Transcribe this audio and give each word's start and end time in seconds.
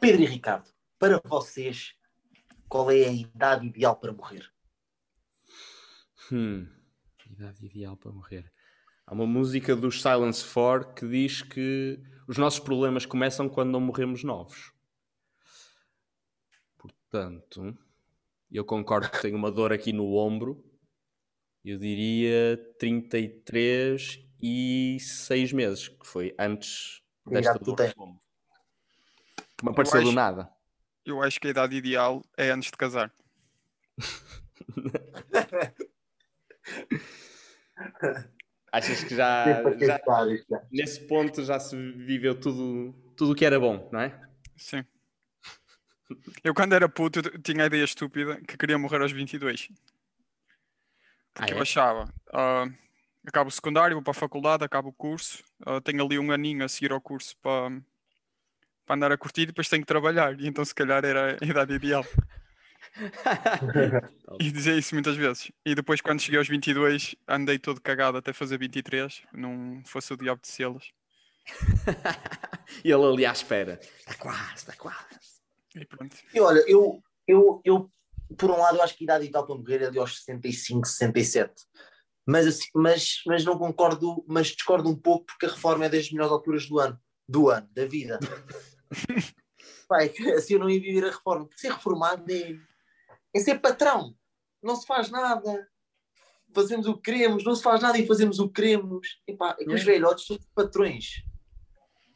Pedro 0.00 0.22
e 0.22 0.26
Ricardo, 0.26 0.66
para 0.98 1.20
vocês, 1.22 1.94
qual 2.66 2.90
é 2.90 3.04
a 3.04 3.12
idade 3.12 3.66
ideal 3.66 3.94
para 3.94 4.14
morrer? 4.14 4.50
Hum, 6.32 6.66
idade 7.30 7.66
ideal 7.66 7.98
para 7.98 8.10
morrer. 8.10 8.50
Há 9.06 9.12
uma 9.12 9.26
música 9.26 9.76
dos 9.76 10.00
Silence 10.00 10.42
4 10.42 10.94
que 10.94 11.06
diz 11.06 11.42
que 11.42 12.00
os 12.26 12.38
nossos 12.38 12.60
problemas 12.60 13.04
começam 13.04 13.46
quando 13.46 13.72
não 13.72 13.80
morremos 13.80 14.24
novos. 14.24 14.72
Portanto, 16.78 17.76
eu 18.50 18.64
concordo 18.64 19.10
que 19.10 19.20
tenho 19.20 19.36
uma 19.36 19.50
dor 19.50 19.70
aqui 19.70 19.92
no 19.92 20.14
ombro. 20.14 20.64
Eu 21.62 21.78
diria 21.78 22.56
33 22.78 24.26
e 24.40 24.96
6 24.98 25.52
meses, 25.52 25.88
que 25.88 26.06
foi 26.06 26.34
antes 26.38 27.02
desta 27.26 27.58
tu 27.58 27.74
dor 27.74 27.92
no 27.94 28.02
ombro. 28.04 28.29
Que 29.60 29.64
me 29.66 29.70
apareceu 29.72 30.00
do 30.02 30.08
acho- 30.08 30.16
nada. 30.16 30.50
Eu 31.04 31.22
acho 31.22 31.40
que 31.40 31.46
a 31.46 31.50
idade 31.50 31.76
ideal 31.76 32.22
é 32.36 32.50
antes 32.50 32.70
de 32.70 32.76
casar. 32.76 33.12
Achas 38.72 39.02
que 39.04 39.16
já, 39.16 39.62
já- 39.80 39.98
já. 40.48 40.62
nesse 40.70 41.06
ponto 41.06 41.42
já 41.44 41.58
se 41.58 41.74
viveu 41.92 42.38
tudo 42.38 42.92
tudo 43.16 43.32
o 43.32 43.34
que 43.34 43.44
era 43.44 43.58
bom, 43.58 43.88
não 43.92 44.00
é? 44.00 44.20
Sim. 44.56 44.84
Eu, 46.44 46.54
quando 46.54 46.72
era 46.74 46.88
puto, 46.88 47.18
eu 47.20 47.42
tinha 47.42 47.64
a 47.64 47.66
ideia 47.66 47.84
estúpida 47.84 48.40
que 48.42 48.56
queria 48.56 48.78
morrer 48.78 49.00
aos 49.02 49.12
22. 49.12 49.68
Porque 51.34 51.52
Ah, 51.52 51.56
eu 51.56 51.58
é? 51.58 51.62
achava, 51.62 52.12
ah, 52.32 52.66
acabo 53.26 53.48
o 53.48 53.52
secundário, 53.52 53.94
vou 53.96 54.02
para 54.02 54.12
a 54.12 54.14
faculdade, 54.14 54.64
acabo 54.64 54.88
o 54.88 54.92
curso, 54.92 55.42
ah, 55.66 55.80
tenho 55.80 56.04
ali 56.04 56.18
um 56.18 56.30
aninho 56.32 56.64
a 56.64 56.68
seguir 56.68 56.92
ao 56.92 57.00
curso 57.00 57.36
para, 57.38 57.70
para 58.90 58.96
andar 58.96 59.12
a 59.12 59.16
curtir 59.16 59.42
e 59.42 59.46
depois 59.46 59.68
tenho 59.68 59.82
que 59.82 59.86
trabalhar. 59.86 60.40
E 60.40 60.48
então, 60.48 60.64
se 60.64 60.74
calhar, 60.74 61.04
era 61.04 61.38
a 61.40 61.44
idade 61.44 61.72
ideal. 61.74 62.04
E 64.40 64.50
dizia 64.50 64.76
isso 64.76 64.94
muitas 64.94 65.16
vezes. 65.16 65.52
E 65.64 65.76
depois, 65.76 66.00
quando 66.00 66.20
cheguei 66.20 66.38
aos 66.38 66.48
22, 66.48 67.14
andei 67.28 67.56
todo 67.56 67.80
cagado 67.80 68.18
até 68.18 68.32
fazer 68.32 68.58
23, 68.58 69.22
não 69.32 69.80
fosse 69.86 70.12
o 70.12 70.16
diabo 70.16 70.40
de 70.42 70.48
selos. 70.48 70.92
e 72.84 72.90
ele 72.90 73.04
ali 73.04 73.24
à 73.24 73.30
espera. 73.30 73.78
Está 73.80 74.14
quase, 74.14 74.54
está 74.56 74.72
quase. 74.72 74.98
E 75.76 75.84
pronto. 75.84 76.16
E 76.34 76.40
olha, 76.40 76.64
eu, 76.66 77.00
eu, 77.28 77.60
eu, 77.64 77.90
por 78.36 78.50
um 78.50 78.58
lado, 78.58 78.78
eu 78.78 78.82
acho 78.82 78.96
que 78.96 79.04
a 79.04 79.06
idade 79.06 79.26
ideal 79.26 79.46
para 79.46 79.54
morrer 79.54 79.82
é 79.82 79.86
ali 79.86 79.98
aos 79.98 80.18
65, 80.18 80.88
67. 80.88 81.52
Mas, 82.26 82.46
assim, 82.46 82.68
mas, 82.74 83.22
mas 83.24 83.44
não 83.44 83.56
concordo, 83.56 84.24
mas 84.26 84.48
discordo 84.48 84.90
um 84.90 84.96
pouco 84.96 85.26
porque 85.26 85.46
a 85.46 85.50
reforma 85.50 85.84
é 85.84 85.88
das 85.88 86.10
melhores 86.10 86.32
alturas 86.32 86.66
do 86.66 86.80
ano, 86.80 86.98
do 87.28 87.48
ano, 87.50 87.68
da 87.72 87.86
vida. 87.86 88.18
Pai, 89.88 90.12
assim 90.36 90.54
eu 90.54 90.60
não 90.60 90.70
ia 90.70 90.80
viver 90.80 91.04
a 91.06 91.10
reforma. 91.10 91.46
Porque 91.46 91.60
ser 91.60 91.72
reformado 91.72 92.24
é, 92.32 92.56
é 93.34 93.40
ser 93.40 93.58
patrão. 93.60 94.14
Não 94.62 94.76
se 94.76 94.86
faz 94.86 95.10
nada. 95.10 95.68
Fazemos 96.54 96.86
o 96.86 96.94
que 96.96 97.02
queremos, 97.12 97.44
não 97.44 97.54
se 97.54 97.62
faz 97.62 97.80
nada 97.80 97.96
e 97.96 98.06
fazemos 98.06 98.38
o 98.40 98.48
que 98.48 98.60
queremos. 98.60 99.20
Epá, 99.26 99.56
é 99.58 99.64
que 99.64 99.72
os 99.72 99.82
É. 99.82 99.84
velhotes 99.84 100.26
são 100.26 100.36
patrões. 100.54 101.22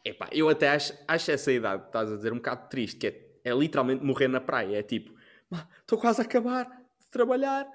Epá, 0.05 0.29
eu 0.33 0.49
até 0.49 0.69
acho, 0.71 0.93
acho 1.07 1.31
essa 1.31 1.53
idade 1.53 1.83
que 1.83 1.89
estás 1.89 2.11
a 2.13 2.17
dizer 2.17 2.33
um 2.33 2.37
bocado 2.37 2.69
triste, 2.69 2.99
que 2.99 3.07
é, 3.07 3.51
é 3.51 3.55
literalmente 3.55 4.05
morrer 4.05 4.29
na 4.29 4.41
praia. 4.41 4.77
É 4.79 4.83
tipo, 4.83 5.15
"Ah, 5.53 5.67
estou 5.81 5.99
quase 5.99 6.21
a 6.21 6.25
acabar 6.25 6.65
de 6.67 7.07
trabalhar 7.11 7.67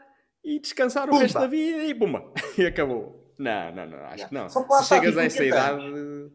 e 0.43 0.59
descansar 0.59 1.05
o 1.07 1.11
Pumba. 1.11 1.21
resto 1.23 1.39
da 1.39 1.47
vida 1.47 1.83
e 1.85 1.95
pumba, 1.95 2.31
e 2.57 2.65
acabou. 2.65 3.33
Não, 3.37 3.73
não, 3.73 3.87
não, 3.87 3.97
acho 4.05 4.27
que 4.27 4.33
não. 4.33 4.49
Se 4.49 4.59
chegas 4.85 5.17
a 5.17 5.23
essa 5.23 5.39
80 5.41 5.43
idade. 5.45 6.31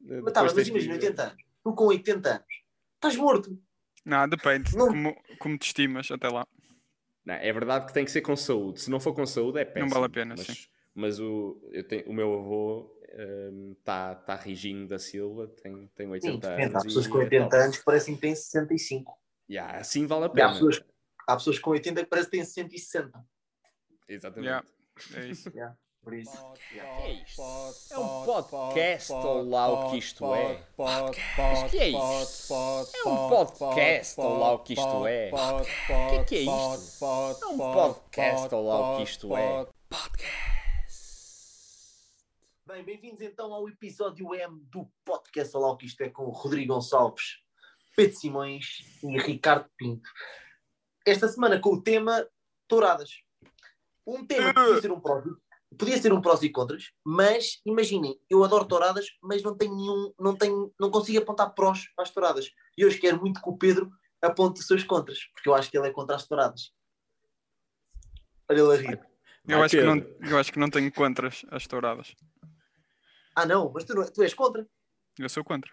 Mas, 0.00 0.32
tá, 0.32 0.42
mas 0.42 0.52
imagina, 0.52 0.94
viver. 0.94 1.06
80 1.06 1.22
anos. 1.22 1.42
Tu 1.62 1.74
com 1.74 1.86
80 1.86 2.28
anos, 2.36 2.46
estás 2.94 3.16
morto. 3.16 3.58
Não, 4.04 4.28
depende 4.28 4.74
Não- 4.76 4.88
Como, 4.88 5.14
como 5.38 5.58
te 5.58 5.66
estimas 5.66 6.10
até 6.10 6.28
lá. 6.28 6.46
Não, 7.24 7.34
é 7.34 7.52
verdade 7.52 7.86
que 7.86 7.92
tem 7.92 8.04
que 8.04 8.10
ser 8.10 8.22
com 8.22 8.34
saúde. 8.34 8.80
Se 8.80 8.90
não 8.90 8.98
for 8.98 9.14
com 9.14 9.26
saúde, 9.26 9.58
é 9.58 9.64
péssimo. 9.64 9.90
vale 9.92 10.06
a 10.06 10.08
pena, 10.08 10.34
mas, 10.36 10.46
sim. 10.46 10.54
Mas 10.94 11.20
o, 11.20 11.60
eu 11.70 11.86
tenho, 11.86 12.08
o 12.08 12.12
meu 12.14 12.32
avô 12.34 12.98
está 13.78 14.14
tá 14.14 14.36
Riginho 14.36 14.88
da 14.88 14.98
Silva, 14.98 15.48
tem, 15.48 15.86
tem 15.94 16.08
80 16.08 16.46
Sim, 16.46 16.62
anos. 16.62 16.74
Há 16.76 16.80
pessoas 16.82 17.06
e 17.06 17.08
com 17.10 17.18
é 17.18 17.24
80 17.24 17.44
top. 17.50 17.56
anos 17.62 17.78
que 17.78 17.84
parecem 17.84 18.14
que 18.14 18.20
têm 18.22 18.34
65. 18.34 19.18
Yeah, 19.50 19.78
assim 19.78 20.06
vale 20.06 20.24
a 20.24 20.26
E 20.28 20.30
há 20.30 20.32
pena. 20.34 20.48
pessoas, 20.52 20.82
há 21.28 21.36
pessoas 21.36 21.58
com 21.58 21.70
80 21.70 22.02
que 22.04 22.08
parecem 22.08 22.30
que 22.30 22.36
têm 22.38 22.44
160. 22.46 23.24
Exatamente. 24.08 24.46
Yeah. 24.48 24.66
É 25.14 25.26
isso. 25.28 25.50
Yeah, 25.54 25.76
por 26.02 26.14
isso. 26.14 26.36
yeah. 26.72 27.02
Que 27.02 27.08
é 27.08 27.12
isto? 27.12 27.42
É 27.90 27.98
um 27.98 28.24
podcast 28.24 29.12
ou 29.12 29.48
lá 29.48 29.68
o 29.68 29.90
que 29.90 29.98
isto 29.98 30.34
é? 30.34 30.66
Mas 30.78 31.70
que 31.70 31.78
é 31.78 31.88
isto? 31.88 32.54
É 32.54 33.08
um 33.08 33.28
podcast 33.28 34.20
ou 34.20 34.38
lá 34.38 34.52
o 34.52 34.58
que 34.60 34.72
isto 34.72 35.06
é? 35.06 35.30
O 35.32 35.62
que 35.62 35.92
é 35.92 36.24
que 36.24 36.34
é 36.36 36.40
isto? 36.40 37.04
É 37.04 37.46
um 37.46 37.58
podcast 37.58 38.54
ou 38.54 38.66
lá 38.66 38.94
o 38.94 38.96
que 38.96 39.02
isto 39.02 39.36
é? 39.36 39.66
Bem, 42.66 42.84
bem-vindos 42.84 43.20
então 43.20 43.52
ao 43.52 43.68
episódio 43.68 44.34
M 44.34 44.60
do 44.70 44.88
podcast 45.04 45.56
Olá 45.56 45.72
o 45.72 45.76
que 45.76 45.86
isto 45.86 46.00
é 46.02 46.08
com 46.08 46.24
o 46.24 46.30
Rodrigo 46.30 46.72
Gonçalves, 46.74 47.40
Pedro 47.96 48.16
Simões 48.16 48.78
e 49.02 49.18
Ricardo 49.18 49.68
Pinto. 49.76 50.08
Esta 51.04 51.28
semana 51.28 51.60
com 51.60 51.74
o 51.74 51.82
tema 51.82 52.26
Touradas. 52.68 53.10
Um 54.06 54.24
tema 54.24 54.54
que 54.54 54.60
podia 54.60 54.80
ser 54.80 54.92
um 54.92 55.00
prós, 55.00 55.24
podia 55.78 55.96
ser 56.00 56.12
um 56.12 56.20
prós 56.20 56.42
e 56.42 56.50
contras, 56.50 56.90
mas 57.04 57.60
imaginem, 57.64 58.18
eu 58.28 58.42
adoro 58.44 58.64
touradas, 58.66 59.06
mas 59.22 59.42
não 59.42 59.56
tenho 59.56 59.74
nenhum, 59.76 60.12
não 60.18 60.36
tenho, 60.36 60.72
não 60.78 60.90
consigo 60.90 61.18
apontar 61.18 61.54
prós 61.54 61.86
para 61.94 62.04
as 62.04 62.10
touradas. 62.10 62.50
E 62.76 62.84
hoje 62.84 62.98
quero 62.98 63.20
muito 63.20 63.40
que 63.40 63.48
o 63.48 63.56
Pedro 63.56 63.90
aponte 64.22 64.60
os 64.60 64.66
seus 64.66 64.84
contras, 64.84 65.18
porque 65.32 65.48
eu 65.48 65.54
acho 65.54 65.70
que 65.70 65.78
ele 65.78 65.88
é 65.88 65.92
contra 65.92 66.16
as 66.16 66.26
touradas. 66.26 66.72
Olha 68.50 68.60
ele 68.60 68.72
a 68.72 68.76
rir. 68.76 69.10
Eu 69.48 69.62
acho, 69.62 69.76
que 69.76 69.82
não, 69.82 69.96
eu 70.28 70.38
acho 70.38 70.52
que 70.52 70.58
não 70.58 70.68
tenho 70.70 70.92
contras 70.92 71.44
as 71.50 71.66
touradas. 71.66 72.14
Ah 73.34 73.46
não, 73.46 73.70
mas 73.72 73.84
tu, 73.84 73.94
não- 73.94 74.10
tu 74.10 74.22
és 74.22 74.34
contra. 74.34 74.68
Eu 75.18 75.28
sou 75.28 75.42
contra. 75.42 75.70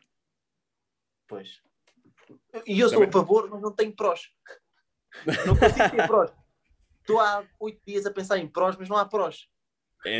Pois. 1.28 1.62
E 2.66 2.80
eu 2.80 2.88
sou 2.88 3.00
Também. 3.00 3.10
a 3.10 3.12
favor, 3.12 3.50
mas 3.50 3.62
não 3.62 3.72
tenho 3.74 3.94
prós. 3.96 4.30
Não 5.46 5.58
consigo 5.58 5.90
ter 5.90 6.08
prós. 6.08 6.32
Estou 7.02 7.20
há 7.20 7.46
oito 7.60 7.82
dias 7.86 8.06
a 8.06 8.12
pensar 8.12 8.38
em 8.38 8.48
prós, 8.48 8.76
mas 8.78 8.90
não 8.90 8.98
há 8.98 9.06
prós. 9.06 9.48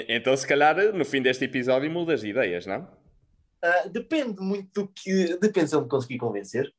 Então, 0.10 0.36
se 0.36 0.46
calhar, 0.48 0.76
no 0.94 1.06
fim 1.06 1.22
deste 1.22 1.46
episódio 1.46 1.90
mudas 1.90 2.22
de 2.22 2.30
ideias, 2.30 2.66
não? 2.66 2.88
Ah, 3.64 3.88
depende 3.88 4.40
muito 4.42 4.82
do 4.82 4.88
que. 4.88 5.38
Depende 5.40 5.70
se 5.70 5.76
eu 5.76 5.82
me 5.82 5.90
conseguir 5.90 6.18
convencer. 6.18 6.72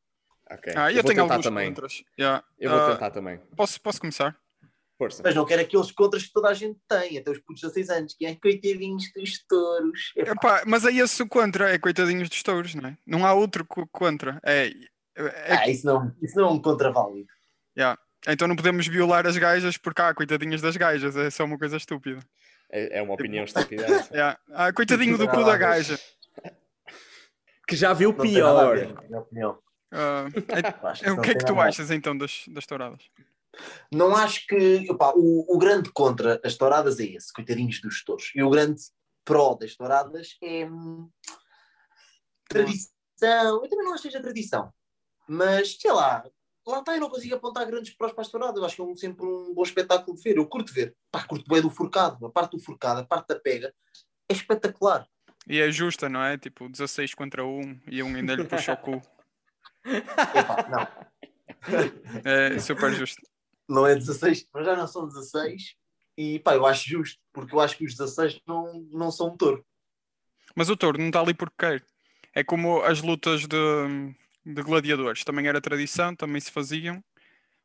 Ok. 0.51 0.73
Ah, 0.77 0.91
eu, 0.91 1.03
vou 1.03 1.13
tenho 1.13 1.23
alguns 1.23 1.45
também. 1.45 1.69
contras. 1.69 2.03
Yeah. 2.19 2.43
Eu 2.59 2.71
vou 2.71 2.81
Ah, 2.81 2.91
tentar 2.93 3.11
também. 3.11 3.39
Posso, 3.57 3.81
posso 3.81 4.01
começar? 4.01 4.37
Força. 4.97 5.23
Mas 5.25 5.35
não 5.35 5.45
quero 5.45 5.63
aqueles 5.63 5.93
contras 5.93 6.25
que 6.25 6.33
toda 6.33 6.49
a 6.49 6.55
gente 6.55 6.79
tem, 6.89 7.19
até 7.19 7.31
os 7.31 7.39
putos 7.39 7.61
de 7.61 7.67
16 7.69 7.91
anos, 7.91 8.15
que 8.15 8.27
é 8.27 8.35
coitadinhos 8.35 9.05
dos 9.15 9.45
touros. 9.47 10.13
Epá, 10.17 10.33
Epá, 10.33 10.63
mas 10.67 10.85
aí 10.85 10.99
esse 10.99 11.25
contra 11.29 11.71
é 11.73 11.79
coitadinhos 11.79 12.29
dos 12.29 12.43
touros, 12.43 12.75
não 12.75 12.89
é? 12.89 12.97
Não 13.07 13.25
há 13.27 13.33
outro 13.33 13.65
co- 13.65 13.87
contra. 13.93 14.41
É, 14.45 14.69
é- 15.17 15.55
ah, 15.57 15.69
isso, 15.69 15.87
não, 15.87 16.13
isso 16.23 16.37
não 16.37 16.49
é 16.49 16.51
um 16.53 16.61
contra 16.61 16.91
válido. 16.91 17.29
yeah. 17.77 17.97
Então 18.27 18.49
não 18.49 18.57
podemos 18.57 18.89
violar 18.89 19.25
as 19.29 19.37
gajas 19.37 19.77
porque 19.77 20.03
há 20.03 20.13
coitadinhas 20.13 20.61
das 20.61 20.77
gajas. 20.77 21.17
É 21.17 21.31
só 21.31 21.45
uma 21.45 21.57
coisa 21.59 21.77
estúpida. 21.77 22.19
É, 22.71 22.99
é 22.99 23.03
uma 23.03 23.15
opinião 23.15 23.45
estúpida. 23.45 23.87
Yeah. 24.13 24.39
Ah, 24.53 24.73
coitadinho 24.73 25.17
do 25.17 25.29
cu 25.29 25.45
da 25.45 25.57
gaja. 25.57 25.99
Que 27.67 27.77
já 27.77 27.93
viu 27.93 28.13
Não 28.13 28.19
pior. 28.19 28.77
ver, 28.77 28.93
na 28.95 29.03
minha 29.03 29.21
opinião. 29.21 29.59
Acho 30.83 31.05
é- 31.07 31.13
o 31.13 31.21
que 31.21 31.31
é 31.31 31.35
que 31.35 31.45
tu 31.45 31.59
achas 31.61 31.91
então 31.91 32.17
das, 32.17 32.45
das 32.49 32.67
touradas? 32.67 33.03
Não 33.93 34.15
acho 34.15 34.47
que. 34.47 34.87
opá, 34.91 35.13
o, 35.15 35.45
o 35.49 35.59
grande 35.59 35.91
contra 35.91 36.41
as 36.45 36.57
touradas 36.57 37.01
é 37.01 37.05
esse, 37.05 37.33
coitadinhos 37.33 37.81
dos 37.81 38.05
touros. 38.05 38.31
E 38.35 38.43
o 38.43 38.51
grande 38.51 38.81
pró 39.25 39.55
das 39.55 39.75
touradas 39.75 40.37
é. 40.43 40.67
hum, 40.67 41.11
tradição. 42.49 43.63
Eu 43.63 43.69
também 43.69 43.85
não 43.85 43.95
acho 43.95 44.03
que 44.03 44.11
seja 44.11 44.23
tradição. 44.23 44.73
Mas, 45.27 45.77
sei 45.79 45.93
lá, 45.93 46.25
lá 46.73 46.81
está, 46.81 46.95
eu 46.95 47.01
não 47.01 47.09
consigo 47.11 47.35
apontar 47.35 47.67
grandes 47.67 47.95
prós 47.95 48.13
para 48.13 48.23
as 48.23 48.29
touradas. 48.29 48.57
Eu 48.57 48.65
acho 48.65 48.77
que 48.77 48.83
é 48.83 48.85
um- 48.85 48.95
sempre 48.95 49.25
um 49.27 49.55
bom 49.55 49.63
espetáculo 49.63 50.17
de 50.17 50.23
ver. 50.23 50.37
Eu 50.37 50.47
curto 50.47 50.73
ver. 50.73 50.95
Pá, 51.11 51.23
curto 51.25 51.45
bem 51.49 51.63
do 51.63 51.71
forcado. 51.71 52.25
A 52.27 52.31
parte 52.31 52.57
do 52.57 52.63
forcado, 52.63 53.01
a 53.01 53.05
parte 53.05 53.29
da 53.29 53.39
pega. 53.41 53.75
É 54.29 54.33
espetacular. 54.33 55.07
E 55.47 55.61
é 55.61 55.71
justa, 55.71 56.09
não 56.09 56.23
é? 56.23 56.37
Tipo 56.37 56.69
16 56.69 57.15
contra 57.15 57.45
1 57.45 57.81
e 57.91 58.03
um 58.03 58.15
ainda 58.15 58.35
lhe 58.35 58.45
puxa 58.45 58.73
o 58.75 58.77
cu. 58.77 59.03
Epá, 59.85 60.69
não. 60.69 60.87
É 62.25 62.59
super 62.59 62.93
justo. 62.93 63.23
Não 63.69 63.87
é 63.87 63.95
16, 63.95 64.47
mas 64.53 64.65
já 64.67 64.77
não 64.77 64.87
são 64.87 65.07
16. 65.07 65.75
E 66.17 66.39
pá, 66.41 66.55
eu 66.55 66.67
acho 66.67 66.89
justo, 66.89 67.19
porque 67.33 67.55
eu 67.55 67.61
acho 67.61 67.77
que 67.77 67.85
os 67.85 67.95
16 67.95 68.41
não, 68.47 68.81
não 68.91 69.11
são 69.11 69.29
um 69.29 69.37
touro. 69.37 69.65
Mas 70.55 70.69
o 70.69 70.77
touro 70.77 70.99
não 70.99 71.07
está 71.07 71.21
ali 71.21 71.33
porque 71.33 71.55
quer. 71.59 71.85
É 72.35 72.43
como 72.43 72.83
as 72.83 73.01
lutas 73.01 73.47
de, 73.47 73.57
de 74.55 74.63
gladiadores. 74.63 75.25
Também 75.25 75.47
era 75.47 75.61
tradição, 75.61 76.15
também 76.17 76.41
se 76.41 76.51
faziam. 76.51 77.03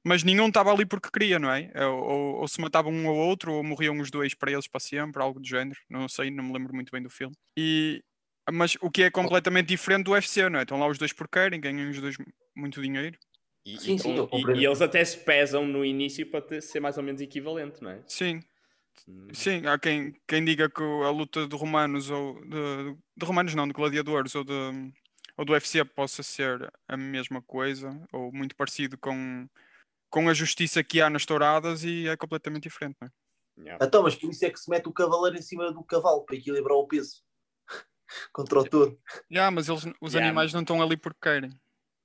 Mas 0.06 0.24
nenhum 0.24 0.48
estava 0.50 0.72
ali 0.72 0.86
porque 0.86 1.10
queria, 1.12 1.40
não 1.40 1.50
é? 1.52 1.72
Ou, 1.88 2.04
ou- 2.04 2.36
ou 2.42 2.48
se 2.48 2.60
matavam 2.62 2.92
um 2.94 3.08
ou 3.08 3.16
outro, 3.16 3.54
ou 3.54 3.64
morriam 3.64 3.98
os 4.00 4.12
dois 4.12 4.34
para 4.36 4.52
eles 4.52 4.68
para 4.68 4.80
sempre, 4.82 5.22
algo 5.22 5.40
do 5.40 5.48
género. 5.48 5.80
Não 5.90 6.10
sei, 6.10 6.30
não 6.30 6.44
me 6.44 6.54
lembro 6.54 6.74
muito 6.76 6.92
bem 6.92 7.02
do 7.02 7.10
filme. 7.10 7.36
E, 7.58 8.04
Mas 8.52 8.76
o 8.82 8.92
que 8.92 9.04
é 9.04 9.10
completamente 9.10 9.68
diferente 9.68 10.04
do 10.06 10.12
UFC, 10.12 10.50
não 10.50 10.60
é? 10.60 10.64
Estão 10.64 10.78
lá 10.78 10.88
os 10.88 10.98
dois 10.98 11.14
por 11.14 11.30
querem, 11.30 11.62
ganham 11.62 11.90
os 11.90 12.02
dois 12.02 12.18
muito 12.56 12.82
dinheiro. 12.82 13.18
E, 13.66 13.78
Sim, 13.80 13.96
e 13.96 14.00
sim, 14.00 14.16
e- 14.34 14.60
e 14.60 14.66
eles 14.66 14.82
até 14.82 15.04
se 15.06 15.18
pesam 15.20 15.66
no 15.66 15.86
início 15.86 16.30
para 16.30 16.42
ter- 16.42 16.62
ser 16.62 16.82
mais 16.82 16.98
ou 16.98 17.04
menos 17.04 17.22
equivalente, 17.22 17.82
não 17.82 17.92
é? 17.92 18.04
Sim, 18.06 18.42
Hum, 19.08 19.28
sim. 19.34 19.66
Há 19.66 19.80
quem, 19.80 20.14
quem 20.28 20.44
diga 20.44 20.70
que 20.70 20.84
a 20.84 21.10
luta 21.10 21.48
de 21.48 21.56
romanos 21.56 22.10
ou 22.10 22.42
de, 22.46 22.96
de 23.18 23.26
romanos 23.26 23.56
não, 23.56 23.66
de 23.68 23.74
gladiadores 23.74 24.36
ou, 24.36 24.44
de, 24.44 24.54
ou 25.38 25.46
do 25.46 25.54
UFC 25.54 25.84
possa 25.86 26.22
ser 26.24 26.72
a 26.88 26.96
mesma 26.98 27.42
coisa 27.42 27.90
ou 28.12 28.32
muito 28.32 28.56
parecido 28.56 28.98
com, 28.98 29.48
com 30.10 30.30
a 30.30 30.34
justiça 30.34 30.84
que 30.84 31.02
há 31.02 31.10
nas 31.10 31.26
touradas 31.26 31.84
e 31.84 32.08
é 32.08 32.16
completamente 32.16 32.64
diferente, 32.64 32.98
não 33.02 33.08
é? 33.08 33.12
yeah. 33.64 33.86
Então, 33.86 34.04
mas 34.04 34.16
por 34.16 34.30
isso 34.30 34.46
é 34.46 34.50
que 34.50 34.60
se 34.60 34.70
mete 34.70 34.88
o 34.88 34.94
cavaleiro 34.94 35.38
em 35.38 35.42
cima 35.42 35.72
do 35.72 35.84
cavalo 35.84 36.24
para 36.26 36.36
equilibrar 36.36 36.76
o 36.78 36.88
peso 36.88 37.24
contra 38.32 38.60
o 38.60 38.64
touro. 38.64 39.00
Yeah, 39.32 39.50
mas 39.52 39.68
eles, 39.70 39.86
os 40.02 40.14
Yeah. 40.14 40.28
animais 40.28 40.54
não 40.54 40.62
estão 40.62 40.82
ali 40.82 40.98
porque 40.98 41.20
querem. 41.22 41.50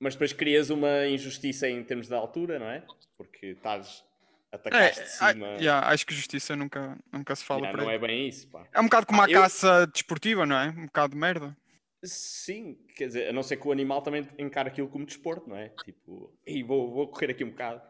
Mas 0.01 0.13
depois 0.15 0.31
crias 0.31 0.69
uma 0.69 1.05
injustiça 1.07 1.67
em 1.69 1.83
termos 1.83 2.07
de 2.07 2.13
altura, 2.15 2.57
não 2.57 2.67
é? 2.67 2.85
Porque 3.17 3.47
estás 3.47 4.03
É, 4.51 4.55
atacaste 4.55 5.03
de 5.03 5.09
ah, 5.09 5.33
cima. 5.33 5.47
yeah, 5.59 5.87
acho 5.89 6.05
que 6.07 6.13
justiça 6.15 6.55
nunca, 6.55 6.97
nunca 7.11 7.35
se 7.35 7.43
fala 7.43 7.61
Yeah, 7.61 7.77
por 7.77 7.83
não 7.83 7.89
aí. 7.89 7.95
é 7.95 7.99
bem 7.99 8.27
isso, 8.29 8.47
pá. 8.47 8.65
É 8.71 8.79
um 8.79 8.85
bocado 8.85 9.05
como 9.05 9.21
Ah, 9.21 9.25
a 9.25 9.29
eu- 9.29 9.41
caça 9.41 9.85
desportiva, 9.87 10.45
não 10.45 10.57
é? 10.57 10.69
Um 10.69 10.85
bocado 10.85 11.13
de 11.13 11.19
merda. 11.19 11.55
Sim, 12.03 12.77
quer 12.95 13.07
dizer, 13.07 13.27
a 13.29 13.33
não 13.33 13.43
ser 13.43 13.57
que 13.57 13.67
o 13.67 13.71
animal 13.71 14.01
também 14.01 14.27
encare 14.37 14.69
aquilo 14.69 14.87
como 14.87 15.05
desporto, 15.05 15.49
não 15.49 15.57
é? 15.57 15.69
Tipo, 15.83 16.33
"Ei, 16.45 16.63
vou, 16.63 16.91
vou 16.91 17.07
correr 17.09 17.31
aqui 17.31 17.43
um 17.43 17.49
bocado 17.49 17.81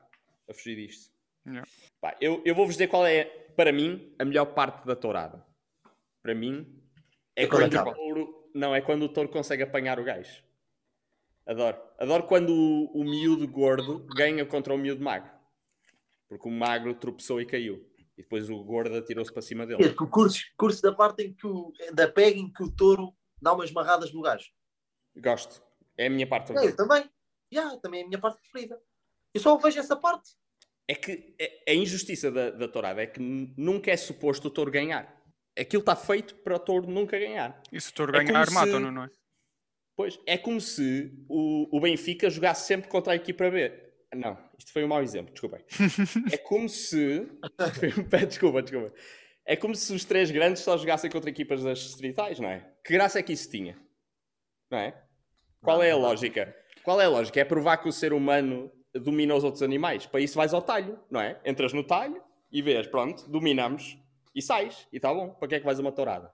a 0.49 0.53
fugir 0.53 0.75
disto. 0.75 1.11
Pá, 2.01 2.15
eu, 2.19 2.41
eu 2.45 2.55
vou-vos 2.55 2.75
dizer 2.75 2.87
qual 2.87 3.05
é, 3.05 3.23
para 3.55 3.71
mim, 3.71 4.13
a 4.19 4.25
melhor 4.25 4.45
parte 4.45 4.85
da 4.85 4.95
tourada. 4.95 5.45
Para 6.21 6.35
mim, 6.35 6.81
é 7.35 7.43
É 7.43 7.47
quando 7.47 7.71
quando 7.71 7.87
o 7.87 7.93
touro. 7.93 8.49
Não, 8.53 8.75
é 8.75 8.81
quando 8.81 9.03
o 9.03 9.09
touro 9.09 9.29
consegue 9.29 9.63
apanhar 9.63 9.99
o 9.99 10.03
gajo. 10.03 10.43
Adoro. 11.45 11.77
Adoro 11.97 12.23
quando 12.23 12.53
o, 12.53 12.85
o 12.99 13.03
miúdo 13.03 13.47
gordo 13.47 14.05
ganha 14.15 14.45
contra 14.45 14.73
o 14.73 14.77
miúdo 14.77 15.03
magro. 15.03 15.31
Porque 16.27 16.47
o 16.47 16.51
magro 16.51 16.93
tropeçou 16.93 17.41
e 17.41 17.45
caiu. 17.45 17.87
E 18.17 18.21
depois 18.21 18.49
o 18.49 18.63
gordo 18.63 18.95
atirou-se 18.95 19.31
para 19.31 19.41
cima 19.41 19.65
dele. 19.65 19.83
É 19.83 19.93
que 19.93 20.03
o 20.03 20.07
curso, 20.07 20.43
curso 20.57 20.81
da 20.81 20.93
parte 20.93 21.23
em 21.23 21.33
que 21.33 21.47
o, 21.47 21.73
da 21.93 22.07
pega 22.07 22.37
em 22.37 22.51
que 22.51 22.61
o 22.61 22.69
touro 22.69 23.15
dá 23.41 23.53
umas 23.53 23.71
marradas 23.71 24.11
no 24.13 24.21
gajo. 24.21 24.49
Gosto. 25.17 25.61
É 25.97 26.07
a 26.07 26.09
minha 26.09 26.27
parte 26.27 26.51
É, 26.51 26.55
favorita. 26.55 26.81
eu 26.81 26.87
também. 26.87 27.09
Já, 27.51 27.77
também 27.77 28.01
é 28.01 28.03
a 28.03 28.07
minha 28.07 28.19
parte 28.19 28.39
preferida. 28.41 28.79
Eu 29.33 29.41
só 29.41 29.57
vejo 29.57 29.79
essa 29.79 29.95
parte. 29.95 30.31
É 30.87 30.95
que 30.95 31.35
a- 31.67 31.71
a 31.71 31.73
injustiça 31.73 32.31
da, 32.31 32.49
da 32.51 32.67
tourada 32.67 33.01
é 33.01 33.07
que 33.07 33.19
nunca 33.19 33.91
é 33.91 33.97
suposto 33.97 34.47
o 34.47 34.51
touro 34.51 34.71
ganhar. 34.71 35.19
Aquilo 35.57 35.81
está 35.81 35.95
feito 35.95 36.35
para 36.35 36.55
o 36.55 36.59
touro 36.59 36.87
nunca 36.87 37.17
ganhar. 37.19 37.61
E 37.71 37.79
se 37.81 37.91
o 37.91 37.93
touro 37.93 38.15
É 38.15 38.23
ganhar, 38.23 38.49
matam-no, 38.51 38.87
se- 38.87 38.93
não 38.93 39.03
é? 39.03 39.09
Pois, 39.95 40.17
é 40.25 40.37
como 40.37 40.61
se 40.61 41.11
o, 41.27 41.75
o 41.75 41.81
Benfica 41.81 42.29
jogasse 42.29 42.65
sempre 42.65 42.87
contra 42.89 43.11
a 43.13 43.15
equipa 43.17 43.49
B. 43.49 43.69
Não, 44.15 44.37
isto 44.57 44.71
foi 44.71 44.83
um 44.83 44.87
mau 44.87 45.01
exemplo, 45.03 45.31
desculpem. 45.33 45.63
É 46.33 46.37
como 46.37 46.69
se. 46.69 47.27
Pede 48.09 48.25
desculpa, 48.27 48.61
desculpa. 48.61 48.93
É 49.49 49.55
como 49.55 49.75
se 49.75 49.91
os 49.91 50.05
três 50.05 50.29
grandes 50.29 50.61
só 50.61 50.77
jogassem 50.77 51.09
contra 51.09 51.27
equipas 51.27 51.63
das 51.63 51.79
distritais, 51.79 52.39
não 52.39 52.47
é? 52.47 52.63
Que 52.85 52.93
graça 52.93 53.17
é 53.17 53.23
que 53.23 53.33
isso 53.33 53.49
tinha? 53.49 53.75
Não 54.69 54.77
é? 54.77 54.93
Qual 55.59 55.81
é 55.81 55.89
a 55.89 55.95
lógica? 55.95 56.55
Qual 56.83 57.01
é 57.01 57.05
a 57.05 57.09
lógica? 57.09 57.39
É 57.39 57.43
provar 57.43 57.77
que 57.77 57.89
o 57.89 57.91
ser 57.91 58.13
humano 58.13 58.71
domina 58.93 59.33
os 59.33 59.43
outros 59.43 59.63
animais. 59.63 60.05
Para 60.05 60.19
isso 60.19 60.35
vais 60.35 60.53
ao 60.53 60.61
talho, 60.61 60.99
não 61.09 61.19
é? 61.19 61.41
Entras 61.43 61.73
no 61.73 61.83
talho 61.83 62.21
e 62.51 62.61
vês, 62.61 62.85
pronto, 62.85 63.27
dominamos 63.27 63.97
e 64.35 64.39
sais. 64.39 64.87
E 64.93 64.97
está 64.97 65.11
bom. 65.11 65.29
Para 65.29 65.47
que 65.47 65.55
é 65.55 65.59
que 65.59 65.65
vais 65.65 65.79
a 65.79 65.81
uma 65.81 65.91
tourada? 65.91 66.31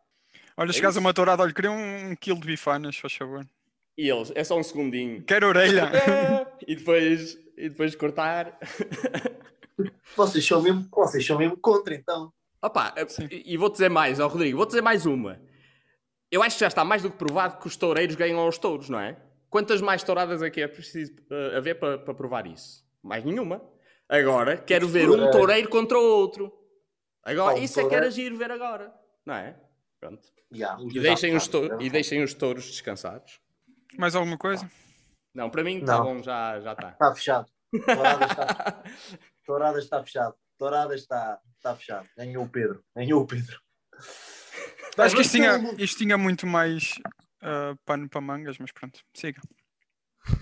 Olha, 0.57 0.71
a 0.71 0.75
É 0.75 0.89
isso. 0.89 0.99
uma 0.99 1.13
tourada, 1.13 1.41
olha, 1.41 1.53
queria 1.53 1.71
um, 1.71 2.09
um 2.09 2.15
quilo 2.17 2.41
de 2.41 2.47
bifanas, 2.47 2.97
faz 2.97 3.13
favor. 3.13 3.47
E 3.97 4.09
eles, 4.09 4.33
é 4.35 4.43
só 4.43 4.59
um 4.59 4.63
segundinho. 4.63 5.23
Quero 5.23 5.47
orelha. 5.47 5.89
e 6.67 6.75
depois 6.75 7.39
e 7.55 7.69
depois 7.69 7.95
cortar. 7.95 8.59
Vocês 10.17 10.45
são 10.45 10.61
mesmo, 10.61 10.85
vocês 10.91 11.25
são 11.25 11.37
mesmo 11.37 11.55
contra, 11.55 11.95
então. 11.95 12.33
Opa, 12.65 12.93
Sim. 13.07 13.27
e 13.31 13.55
vou 13.57 13.69
dizer 13.69 13.89
mais, 13.89 14.19
ó 14.19 14.27
Rodrigo, 14.27 14.57
vou 14.57 14.65
dizer 14.65 14.81
mais 14.81 15.05
uma. 15.05 15.39
Eu 16.31 16.41
acho 16.41 16.55
que 16.55 16.61
já 16.61 16.67
está 16.67 16.83
mais 16.83 17.03
do 17.03 17.11
que 17.11 17.17
provado 17.17 17.59
que 17.59 17.67
os 17.67 17.77
toureiros 17.77 18.15
ganham 18.15 18.39
aos 18.39 18.57
touros, 18.57 18.89
não 18.89 18.99
é? 18.99 19.15
Quantas 19.49 19.81
mais 19.81 20.01
touradas 20.03 20.41
é 20.41 20.49
que 20.49 20.61
é 20.61 20.67
preciso 20.67 21.13
eh, 21.29 21.57
haver 21.57 21.79
para, 21.79 21.99
para 21.99 22.13
provar 22.15 22.47
isso? 22.47 22.83
Mais 23.03 23.23
nenhuma. 23.23 23.61
Agora, 24.09 24.57
quero 24.57 24.87
ver 24.87 25.07
um 25.09 25.29
toureiro 25.29 25.69
contra 25.69 25.97
o 25.97 26.01
outro. 26.03 26.51
Agora, 27.23 27.55
Ah, 27.55 27.59
um 27.59 27.63
isso 27.63 27.79
é 27.79 27.87
que 27.87 27.93
era 27.95 28.09
giro 28.09 28.35
ver 28.35 28.49
agora, 28.51 28.91
não 29.25 29.35
é? 29.35 29.55
Pronto. 29.99 30.27
Os 30.51 30.95
E 30.95 30.99
deixem, 30.99 31.35
os 31.35 31.47
tou- 31.47 31.67
sabem, 31.67 31.85
e 31.85 31.89
deixem 31.91 32.23
os 32.23 32.33
touros 32.33 32.65
descansados. 32.65 33.39
Mais 33.97 34.15
alguma 34.15 34.37
coisa? 34.37 34.69
Não, 35.35 35.49
para 35.51 35.63
mim 35.63 35.77
está 35.79 35.99
bom, 36.01 36.21
já 36.23 36.59
já 36.61 36.73
está. 36.73 36.89
Está 36.89 37.13
fechado. 37.13 37.45
Tourada 37.85 38.25
está, 38.25 38.83
Tourada 39.45 39.79
está 39.79 40.03
fechado. 40.03 40.35
Tourada 40.57 40.95
está, 40.95 41.39
está 41.65 41.75
fechado. 41.75 42.07
Ganhou 42.15 42.45
o 42.45 42.49
Pedro. 42.49 42.83
Ganhou 42.95 43.21
o 43.21 43.25
Pedro. 43.27 43.59
Acho 44.97 45.15
que 45.15 45.21
isto 45.21 45.31
tinha, 45.31 45.57
isto 45.77 45.97
tinha 45.97 46.17
muito 46.17 46.45
mais 46.45 46.93
ah, 47.41 47.75
pano 47.83 48.07
para 48.07 48.21
mangas, 48.21 48.57
mas 48.59 48.71
pronto, 48.71 49.01
siga. 49.13 49.41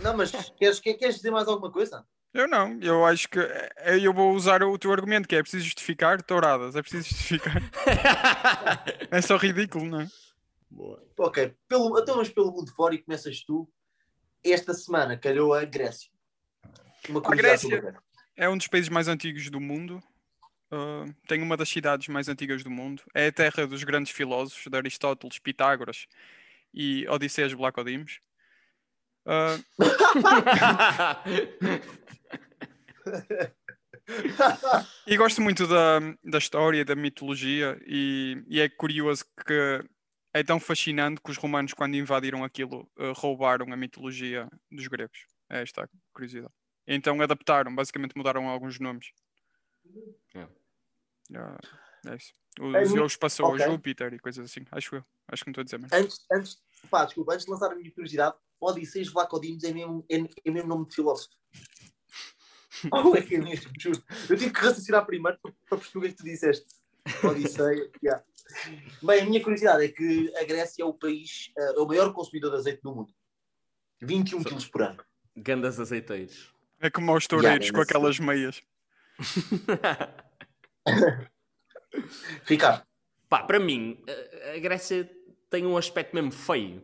Não, 0.01 0.15
mas 0.15 0.31
queres, 0.57 0.79
quer- 0.79 0.93
queres 0.95 1.15
dizer 1.15 1.31
mais 1.31 1.47
alguma 1.47 1.71
coisa? 1.71 2.05
Eu 2.33 2.47
não, 2.47 2.79
eu 2.81 3.05
acho 3.05 3.29
que 3.29 3.39
eh, 3.39 3.99
eu 4.01 4.11
vou 4.11 4.33
usar 4.33 4.63
o 4.63 4.77
teu 4.79 4.91
argumento, 4.91 5.27
que 5.27 5.35
é 5.35 5.41
preciso 5.41 5.65
justificar 5.65 6.19
touradas, 6.23 6.75
é 6.75 6.81
preciso 6.81 7.09
justificar. 7.09 7.61
É 9.11 9.21
só 9.21 9.37
ridículo, 9.37 9.85
não 9.85 10.01
é? 10.01 10.07
Boa. 10.71 11.05
Ok, 11.19 11.55
pelo, 11.67 11.99
então 11.99 12.15
vamos 12.15 12.29
pelo 12.29 12.51
mundo 12.51 12.73
fora 12.73 12.95
e 12.95 13.03
começas 13.03 13.43
tu. 13.43 13.71
Esta 14.43 14.73
semana 14.73 15.15
calhou 15.15 15.53
a 15.53 15.63
Grécia. 15.63 16.09
A 17.23 17.35
Grécia. 17.35 17.95
É 18.35 18.49
um 18.49 18.57
dos 18.57 18.67
países 18.67 18.89
mais 18.89 19.07
antigos 19.07 19.47
do 19.51 19.59
mundo. 19.61 20.01
Ah, 20.73 21.05
tem 21.27 21.39
uma 21.43 21.55
das 21.55 21.69
cidades 21.69 22.07
mais 22.07 22.27
antigas 22.27 22.63
do 22.63 22.71
mundo. 22.71 23.03
É 23.13 23.27
a 23.27 23.31
terra 23.31 23.67
dos 23.67 23.83
grandes 23.83 24.11
filósofos, 24.11 24.65
de 24.65 24.75
Aristóteles, 24.75 25.37
Pitágoras 25.37 26.07
e 26.73 27.07
Odisseias 27.07 27.53
Blacodimos. 27.53 28.19
Ah, 29.25 29.59
e 35.05 35.15
gosto 35.15 35.41
muito 35.41 35.67
da, 35.67 35.99
da 36.23 36.39
história, 36.39 36.83
da 36.83 36.95
mitologia, 36.95 37.79
e, 37.85 38.43
e 38.47 38.59
é 38.59 38.67
curioso 38.67 39.23
que 39.45 39.85
é 40.33 40.43
tão 40.43 40.59
fascinante 40.59 41.21
que 41.23 41.29
os 41.29 41.37
romanos, 41.37 41.73
quando 41.73 41.95
invadiram 41.95 42.43
aquilo, 42.43 42.89
ah, 42.97 43.13
roubaram 43.15 43.71
a 43.71 43.77
mitologia 43.77 44.49
dos 44.71 44.87
gregos. 44.87 45.27
É 45.51 45.61
esta 45.61 45.83
a 45.83 45.87
curiosidade. 46.11 46.51
Então 46.87 47.21
adaptaram, 47.21 47.73
basicamente 47.75 48.17
mudaram 48.17 48.49
alguns 48.49 48.79
nomes. 48.79 49.11
É. 50.33 50.47
Ah, 51.35 51.57
é 52.07 52.15
isso. 52.15 52.33
É 52.59 52.63
Os 52.63 52.71
muito- 52.71 52.89
Zeus 52.89 53.15
passou 53.15 53.47
ok. 53.47 53.63
a 53.65 53.69
Júpiter 53.69 54.13
e 54.13 54.19
coisas 54.19 54.45
assim. 54.45 54.65
Acho 54.71 54.95
eu. 54.97 55.05
Acho 55.27 55.43
que 55.43 55.49
não 55.49 55.51
estou 55.51 55.61
a 55.61 55.65
dizer 55.65 55.79
mesmo. 55.79 55.95
Antes, 55.95 56.25
antes, 56.31 56.57
pá, 56.89 57.05
desculpa, 57.05 57.33
antes 57.33 57.45
de 57.45 57.51
lançar 57.51 57.71
a 57.71 57.75
minha 57.75 57.91
curiosidade, 57.91 58.35
Odisseus 58.59 59.07
Vlacodimos 59.11 59.63
é 59.63 59.73
mesmo, 59.73 60.05
é, 60.09 60.17
é 60.17 60.51
mesmo 60.51 60.69
nome 60.69 60.87
de 60.87 60.95
filósofo. 60.95 61.29
Oh, 62.91 63.15
é 63.15 63.21
que 63.21 63.35
é 63.35 63.39
mesmo, 63.39 63.71
juro. 63.79 64.03
Eu 64.29 64.35
tive 64.37 64.51
que 64.51 64.59
raciocinar 64.59 65.05
primeiro 65.05 65.37
para, 65.69 65.77
perceber 65.77 65.99
o 65.99 66.01
que 66.01 66.07
é 66.07 66.11
que 66.11 66.17
tu 66.17 66.23
disseste. 66.25 66.65
Odisseia, 67.23 67.89
yeah. 68.03 68.21
Bem, 69.01 69.21
a 69.21 69.25
minha 69.25 69.41
curiosidade 69.41 69.85
é 69.85 69.87
que 69.87 70.35
a 70.35 70.43
Grécia 70.43 70.83
é 70.83 70.85
o 70.85 70.93
país, 70.93 71.49
eh, 71.57 71.73
é 71.77 71.79
o 71.79 71.85
maior 71.87 72.11
consumidor 72.11 72.51
de 72.51 72.57
azeite 72.57 72.81
do 72.81 72.93
mundo. 72.93 73.13
21 74.01 74.43
quilos 74.43 74.67
por 74.67 74.81
ano. 74.81 75.01
Gandas 75.33 75.79
azeiteiros. 75.79 76.53
É 76.81 76.89
como 76.89 77.11
aos 77.13 77.25
toureiros 77.25 77.67
Yeah, 77.67 77.73
com 77.73 77.79
é 77.79 77.83
aquelas 77.83 78.19
meias. 78.19 78.61
Ricardo, 82.45 82.83
Pá, 83.29 83.43
para 83.43 83.59
mim, 83.59 84.03
a- 84.55 84.59
Grécia 84.59 85.09
tem 85.49 85.65
um 85.65 85.77
aspecto 85.77 86.13
mesmo 86.15 86.31
feio. 86.31 86.83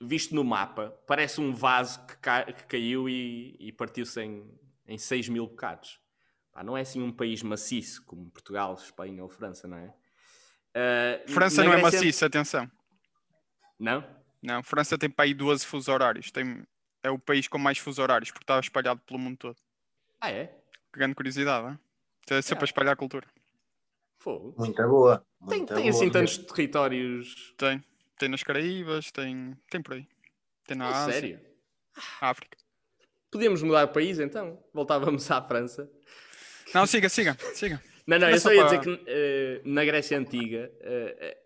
Visto 0.00 0.34
no 0.34 0.42
mapa, 0.44 0.90
parece 1.06 1.40
um 1.40 1.54
vaso 1.54 2.04
que, 2.06 2.16
ca- 2.16 2.44
que 2.44 2.64
caiu 2.64 3.08
e, 3.08 3.56
e 3.60 3.72
partiu-se 3.72 4.20
em, 4.20 4.44
em 4.86 4.98
6 4.98 5.28
mil 5.28 5.46
bocados. 5.46 6.00
Pá, 6.52 6.62
não 6.64 6.76
é 6.76 6.80
assim 6.82 7.00
um 7.02 7.12
país 7.12 7.42
maciço 7.42 8.04
como 8.04 8.28
Portugal, 8.30 8.74
Espanha 8.74 9.22
ou 9.22 9.28
França, 9.28 9.66
não 9.68 9.78
é? 9.78 9.94
Ah, 10.74 11.22
França 11.28 11.62
não 11.62 11.72
é 11.72 11.80
Grécia- 11.80 11.98
maciça, 12.00 12.26
atenção. 12.26 12.70
Não? 13.78 14.04
Não, 14.42 14.62
França 14.62 14.98
tem 14.98 15.08
para 15.08 15.24
aí 15.24 15.32
12 15.32 15.64
fusos 15.64 15.88
horários. 15.88 16.30
Tem, 16.30 16.66
é 17.02 17.10
o 17.10 17.18
país 17.18 17.46
com 17.48 17.56
mais 17.58 17.78
fusos 17.78 17.98
horários, 18.00 18.30
porque 18.30 18.42
está 18.44 18.58
espalhado 18.60 19.00
pelo 19.06 19.18
mundo 19.18 19.36
todo. 19.38 19.56
Ah, 20.20 20.30
é? 20.30 20.46
Que 20.92 20.98
grande 20.98 21.14
curiosidade, 21.14 21.68
hein? 21.68 21.78
É 22.30 22.40
sempre 22.42 22.64
a 22.64 22.66
espalhar 22.66 22.92
a 22.94 22.96
cultura. 22.96 23.26
Fogo. 24.18 24.54
muito 24.56 24.82
boa. 24.88 25.18
Tem, 25.48 25.58
muito 25.58 25.74
tem 25.74 25.76
boa 25.84 25.90
assim 25.90 25.98
mesmo. 26.06 26.12
tantos 26.12 26.38
territórios. 26.38 27.54
Tem. 27.58 27.82
Tem 28.18 28.28
nas 28.28 28.42
Caraíbas, 28.42 29.10
tem, 29.10 29.54
tem 29.70 29.82
por 29.82 29.94
aí. 29.94 30.06
Tem 30.66 30.76
na 30.76 30.86
Ah, 30.86 31.04
Ásia, 31.04 31.12
sério? 31.12 31.40
África. 32.20 32.56
Podíamos 33.30 33.62
mudar 33.62 33.84
de 33.86 33.92
país 33.92 34.18
então? 34.18 34.62
Voltávamos 34.72 35.28
à 35.30 35.42
França. 35.42 35.90
Não, 36.72 36.86
siga, 36.86 37.08
siga, 37.08 37.36
siga. 37.54 37.82
Não, 38.06 38.18
não, 38.18 38.26
eu 38.28 38.32
Mas 38.32 38.42
só 38.42 38.50
só 38.50 38.54
ia 38.54 38.66
para- 38.66 38.78
dizer 38.78 38.98
que 38.98 39.04
eh, 39.08 39.62
na 39.64 39.82
Grécia 39.82 40.18
Antiga 40.18 40.70
eh, 40.82 41.38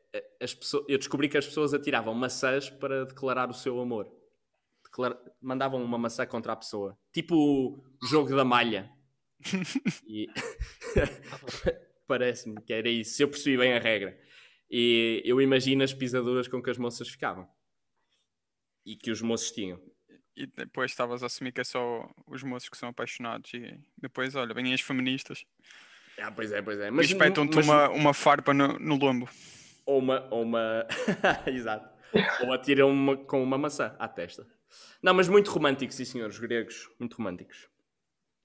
as 0.42 0.52
pessoas, 0.54 0.84
eu 0.88 0.98
descobri 0.98 1.28
que 1.28 1.38
as 1.38 1.46
pessoas 1.46 1.72
atiravam 1.72 2.12
maçãs 2.14 2.68
para 2.68 3.04
declarar 3.06 3.48
o 3.48 3.54
seu 3.54 3.78
amor. 3.80 4.12
Declara- 4.84 5.16
mandavam 5.40 5.80
uma 5.80 5.96
maçã 5.96 6.26
contra 6.26 6.52
a 6.52 6.56
pessoa. 6.56 6.98
Tipo 7.12 7.36
o 7.36 8.06
jogo 8.08 8.34
da 8.34 8.44
malha. 8.44 8.90
E- 10.06 10.28
Parece-me 12.06 12.60
que 12.62 12.72
era 12.72 12.88
isso. 12.88 13.14
Se 13.14 13.22
eu 13.22 13.28
percebi 13.28 13.56
bem 13.58 13.74
a 13.74 13.78
regra. 13.78 14.18
E 14.70 15.22
eu 15.24 15.40
imagino 15.40 15.82
as 15.82 15.92
pisaduras 15.94 16.48
com 16.48 16.62
que 16.62 16.70
as 16.70 16.78
moças 16.78 17.08
ficavam. 17.08 17.48
E 18.84 18.96
que 18.96 19.10
os 19.10 19.20
moços 19.20 19.50
tinham. 19.50 19.80
E 20.36 20.46
depois 20.46 20.90
estavas 20.90 21.22
a 21.22 21.26
assumir 21.26 21.52
que 21.52 21.60
é 21.60 21.64
só 21.64 22.08
os 22.26 22.42
moços 22.42 22.68
que 22.68 22.76
são 22.78 22.88
apaixonados. 22.88 23.52
E 23.54 23.78
depois, 24.00 24.34
olha, 24.34 24.54
vêm 24.54 24.72
as 24.72 24.80
feministas 24.80 25.44
Ah, 26.18 26.30
pois 26.30 26.52
é, 26.52 26.62
pois 26.62 26.78
é. 26.80 26.90
Mas, 26.90 27.06
espetam-te 27.06 27.56
mas- 27.56 27.66
uma, 27.66 27.88
uma 27.90 28.14
farpa 28.14 28.54
no, 28.54 28.78
no 28.78 28.96
lombo. 28.96 29.28
Ou 29.84 29.98
uma. 29.98 30.26
Ou 30.30 30.42
uma... 30.42 30.86
Exato. 31.46 31.88
Ou 32.42 32.52
atiram 32.52 32.90
uma, 32.90 33.16
com 33.16 33.42
uma 33.42 33.58
maçã 33.58 33.94
à 33.98 34.08
testa. 34.08 34.46
Não, 35.02 35.12
mas 35.14 35.28
muito 35.28 35.50
romântico, 35.50 35.92
sim, 35.92 36.04
senhores 36.04 36.38
gregos. 36.38 36.88
Muito 36.98 37.16
românticos. 37.16 37.68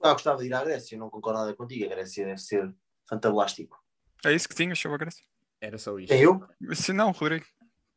Ah, 0.04 0.14
gostava 0.14 0.40
de 0.40 0.48
ir 0.48 0.54
à 0.54 0.64
Grécia, 0.64 0.98
não 0.98 1.10
concordo 1.10 1.40
nada 1.40 1.54
contigo. 1.56 1.86
A 1.86 1.96
Grécia 1.96 2.26
deve 2.26 2.40
ser 2.40 2.74
fantablástico. 3.08 3.82
É 4.26 4.34
isso 4.34 4.50
que 4.50 4.56
tinhas 4.56 4.78
sobre 4.78 4.96
a 4.96 4.98
Grécia? 4.98 5.26
Era 5.62 5.78
só 5.78 5.98
isto. 5.98 6.10
Quem 6.10 6.22
eu? 6.24 6.46
Se 6.76 6.92
não, 6.92 7.12
Rodrigo. 7.12 7.46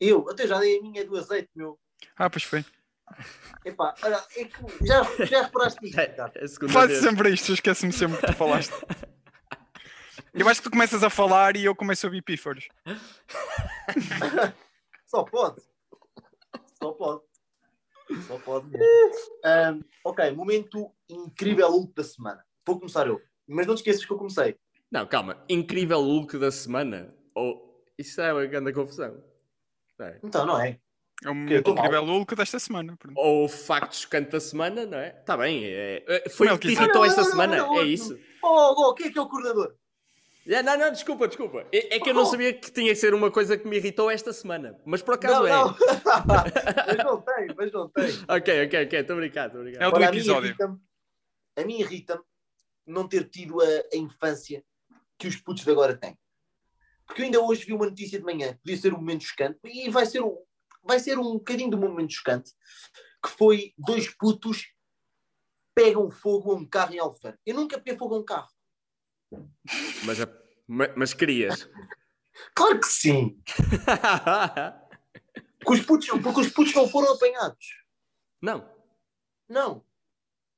Eu, 0.01 0.29
até 0.31 0.47
já 0.47 0.59
dei 0.61 0.79
a 0.79 0.83
minha 0.83 1.05
do 1.05 1.17
azeite, 1.17 1.51
meu. 1.55 1.79
Ah, 2.17 2.31
pois 2.31 2.45
foi. 2.45 2.65
Epá, 3.65 3.95
olha, 4.03 4.25
é 4.37 4.45
que 4.45 4.87
já, 4.87 5.03
já 5.25 5.43
reparaste 5.43 5.81
Ricardo? 5.85 6.33
É 6.37 6.47
segunda 6.47 6.73
Faz 6.73 6.89
vez. 6.91 7.01
sempre 7.01 7.31
isto, 7.31 7.51
eu 7.51 7.55
esqueço-me 7.55 7.93
sempre 7.93 8.19
que 8.19 8.27
tu 8.27 8.33
falaste. 8.35 8.73
Eu 10.39 10.47
acho 10.51 10.61
que 10.61 10.69
tu 10.69 10.71
começas 10.71 11.03
a 11.03 11.09
falar 11.09 11.57
e 11.57 11.65
eu 11.65 11.75
começo 11.75 12.05
a 12.05 12.09
ouvir 12.09 12.21
pífaros. 12.21 12.69
Só 15.07 15.25
pode. 15.25 15.63
Só 16.79 16.93
pode. 16.93 17.23
Só 18.27 18.39
pode. 18.39 18.67
Ahm, 19.45 19.81
ok, 20.05 20.31
momento 20.33 20.93
incrível 21.09 21.69
look 21.69 21.95
da 21.95 22.05
semana. 22.05 22.45
Vou 22.67 22.79
começar 22.79 23.07
eu. 23.07 23.21
Mas 23.47 23.67
não 23.67 23.75
te 23.75 23.79
esqueças 23.79 24.05
que 24.05 24.13
eu 24.13 24.17
comecei. 24.19 24.57
Não, 24.91 25.07
calma. 25.07 25.43
Incrível 25.49 26.01
look 26.01 26.37
da 26.39 26.51
semana. 26.51 27.15
Ou 27.35 27.85
isso 27.99 28.21
é 28.21 28.33
uma 28.33 28.47
grande 28.47 28.73
confusão. 28.73 29.23
Não 29.99 30.07
é? 30.07 30.21
Então, 30.23 30.47
não 30.47 30.61
é? 30.61 30.79
É 31.25 31.31
um 31.31 31.49
Eu 31.49 31.63
tô 31.63 31.75
mal. 31.75 31.85
incrível 31.87 32.05
look 32.05 32.35
desta 32.35 32.59
semana. 32.59 32.97
pronto. 32.97 33.19
Ou 33.19 33.49
facto 33.49 33.95
chocante 33.97 34.31
da 34.31 34.41
semana, 34.41 34.85
não 34.85 34.99
é? 34.99 35.09
Está 35.19 35.37
bem. 35.37 35.65
é- 35.65 36.05
é- 36.07 36.29
Foi 36.29 36.47
Como 36.47 36.57
o 36.57 36.61
que 36.61 36.69
te 36.69 36.75
irritou 36.75 37.05
esta 37.05 37.25
semana. 37.25 37.57
não, 37.57 37.75
não, 37.75 37.81
É 37.81 37.85
isso. 37.85 38.19
Oh, 38.43 38.75
oh, 38.91 38.95
quem 38.95 39.07
é 39.07 39.11
que 39.11 39.19
é 39.19 39.23
o 39.23 39.29
coordenador? 39.29 39.75
É, 40.49 40.63
não, 40.63 40.79
não, 40.79 40.93
desculpa, 40.93 41.27
desculpa. 41.27 41.67
É, 41.73 41.97
é 41.97 42.01
que 42.01 42.09
eu 42.11 42.15
não 42.15 42.23
Oh. 42.23 42.27
sabia 42.27 42.53
que 42.53 42.71
tinha 42.71 42.89
que 42.91 42.97
ser 42.97 43.13
uma 43.15 43.31
coisa 43.31 43.57
que 43.59 43.67
me 43.67 43.77
irritou 43.77 44.11
esta 44.11 44.33
semana. 44.33 44.81
Mas 44.85 45.03
por 45.03 45.15
acaso 45.15 45.41
Não, 45.41 45.47
é. 45.47 45.51
não. 45.51 45.77
mas 46.87 47.05
não 47.05 47.21
tem, 47.23 47.47
mas 47.57 47.73
não 47.73 47.89
tem. 47.89 48.05
Ok, 48.29 48.67
ok, 48.67 48.85
ok. 48.87 48.99
Estou 49.01 49.17
brincando, 49.17 49.69
estou 49.69 49.83
É 49.83 49.89
o 49.89 49.91
do 49.91 49.97
Olha, 49.97 50.09
a 50.09 50.13
mim 50.13 50.19
episódio. 50.19 50.49
irrita-me- 50.49 50.79
A 51.57 51.65
mim 51.65 51.81
irrita-me 51.81 52.23
não 52.87 53.09
ter 53.09 53.29
tido 53.29 53.61
a, 53.61 53.65
a 53.93 53.97
infância 53.97 54.63
que 55.19 55.27
os 55.27 55.37
putos 55.37 55.65
de 55.65 55.71
agora 55.71 55.97
têm. 55.97 56.17
Porque 57.07 57.23
eu 57.23 57.25
ainda 57.27 57.41
hoje 57.41 57.65
vi 57.65 57.73
uma 57.73 57.87
notícia 57.87 58.19
de 58.19 58.25
manhã, 58.25 58.57
podia 58.63 58.77
ser 58.77 58.93
um 58.93 58.99
momento 58.99 59.25
chocante, 59.25 59.59
e 59.65 59.89
vai 59.91 60.07
ser 60.07 60.21
um, 60.23 60.37
vai 60.83 60.99
ser 61.01 61.19
um 61.19 61.33
bocadinho 61.35 61.71
de 61.71 61.77
um 61.77 61.81
momento 61.81 62.13
chocante, 62.13 62.53
que 63.25 63.31
foi 63.31 63.73
dois 63.79 64.09
putos 64.15 64.67
pegam 65.75 66.11
fogo 66.11 66.53
a 66.53 66.55
um 66.55 66.65
carro 66.65 66.95
em 66.95 66.99
Alfano. 66.99 67.37
Eu 67.45 67.55
nunca 67.55 67.79
peguei 67.79 67.97
fogo 67.99 68.15
a 68.15 68.19
um 68.19 68.25
carro. 68.25 68.49
Mas, 70.05 70.21
a- 70.21 70.29
ma- 70.69 70.93
mas 70.97 71.13
querias. 71.15 71.69
Claro 72.55 72.79
que 72.81 72.87
sim. 72.87 73.41
Porque 75.61 75.81
os 75.81 75.87
putos, 75.87 76.09
porque 76.23 76.41
os 76.41 76.49
putos 76.51 76.75
não 76.75 76.89
foram 76.89 77.13
apanhados. 77.15 77.67
não. 78.41 78.75
Não. 79.49 79.85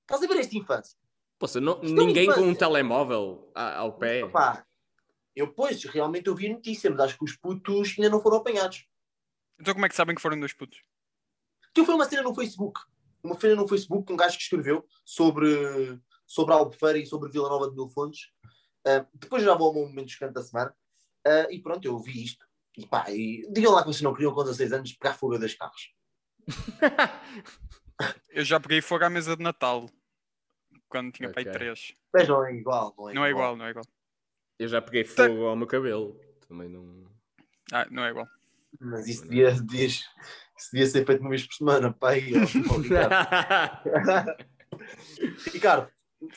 Estás 0.02 0.23
a 0.23 0.26
ver 0.26 0.38
esta 0.40 0.56
infância? 0.56 0.99
Poxa, 1.38 1.61
não- 1.61 1.78
é 1.82 1.87
ninguém 1.87 2.25
com 2.26 2.32
um 2.40 2.44
infância. 2.44 2.58
telemóvel 2.61 3.52
ao 3.54 3.92
pé. 3.99 4.25
Opá, 4.25 4.64
eu, 5.37 5.52
pois, 5.52 5.85
realmente 5.85 6.26
eu 6.26 6.35
vi 6.35 6.47
a 6.47 6.54
notícia, 6.54 6.90
mas 6.90 7.00
acho 7.00 7.18
que 7.18 7.25
os 7.25 7.37
putos 7.37 7.94
ainda 7.99 8.08
não 8.11 8.20
foram 8.23 8.38
apanhados. 8.38 8.87
Então 9.61 9.75
como 9.75 9.85
é 9.85 9.88
que 9.90 9.94
sabem 9.94 10.14
que 10.16 10.23
foram 10.23 10.40
dois 10.40 10.54
putos? 10.54 10.82
Que 11.75 11.85
foi 11.85 11.94
uma 11.94 12.06
cena 12.06 12.23
no 12.23 12.35
Facebook. 12.35 12.80
Uma 13.23 13.38
cena 13.38 13.54
no 13.56 13.68
Facebook, 13.68 14.11
um 14.11 14.16
gajo 14.16 14.37
que 14.38 14.42
escreveu 14.44 14.87
sobre, 15.04 16.00
sobre 16.26 16.54
a 16.54 16.56
Albufeira 16.56 16.99
e 16.99 17.04
sobre 17.04 17.30
Vila 17.30 17.49
Nova 17.50 17.68
de 17.68 17.76
Mil 17.76 17.88
Fontes. 17.90 18.30
Ah, 18.88 19.07
depois 19.14 19.42
já 19.42 19.54
vou 19.54 19.68
ao 19.68 19.75
meu 19.75 19.87
momento 19.87 20.11
chocante 20.11 20.35
da 20.35 20.42
semana. 20.42 20.75
Ah, 21.26 21.47
e 21.50 21.61
pronto, 21.61 21.85
eu 21.85 21.99
vi 21.99 22.25
isto. 22.25 22.47
E 22.76 22.87
pá, 22.87 23.11
e, 23.11 23.47
digam 23.50 23.73
lá 23.73 23.83
que 23.83 23.88
vocês 23.88 24.02
não 24.02 24.14
queriam 24.14 24.33
com 24.33 24.42
16 24.42 24.73
anos 24.73 24.92
pegar 24.92 25.14
fogo 25.14 25.35
a 25.35 25.38
dois 25.38 25.54
carros. 25.54 25.92
Eu 28.30 28.45
já 28.45 28.61
peguei 28.61 28.80
fogo 28.80 29.04
à 29.04 29.11
mesa 29.11 29.37
de 29.37 29.42
Natal. 29.42 29.90
Quando 30.88 31.11
tinha 31.12 31.33
pai 31.33 31.42
Ok. 31.42 31.52
3. 31.52 31.95
Mas 32.14 32.28
não 32.28 32.47
é 32.47 32.54
igual, 32.54 32.95
não 32.97 33.11
é 33.11 33.14
Não 33.14 33.25
é 33.25 33.30
igual, 33.30 33.57
não 33.57 33.66
é 33.66 33.71
igual. 33.71 33.85
Eu 34.59 34.68
já 34.68 34.80
peguei 34.80 35.04
fogo 35.04 35.47
ao 35.47 35.57
meu 35.57 35.66
cabelo. 35.66 36.18
Também 36.47 36.68
não. 36.68 37.04
Ah, 37.73 37.87
não 37.90 38.04
é 38.04 38.11
igual. 38.11 38.28
Mas 38.80 39.09
isso 39.09 39.25
devia, 39.25 39.50
devia, 39.52 39.87
isso 39.87 40.04
devia 40.73 40.87
ser 40.87 41.04
feito 41.04 41.21
uma 41.21 41.30
vez 41.30 41.45
por 41.47 41.54
semana, 41.54 41.92
pai. 41.92 42.23
Ricardo. 45.52 45.90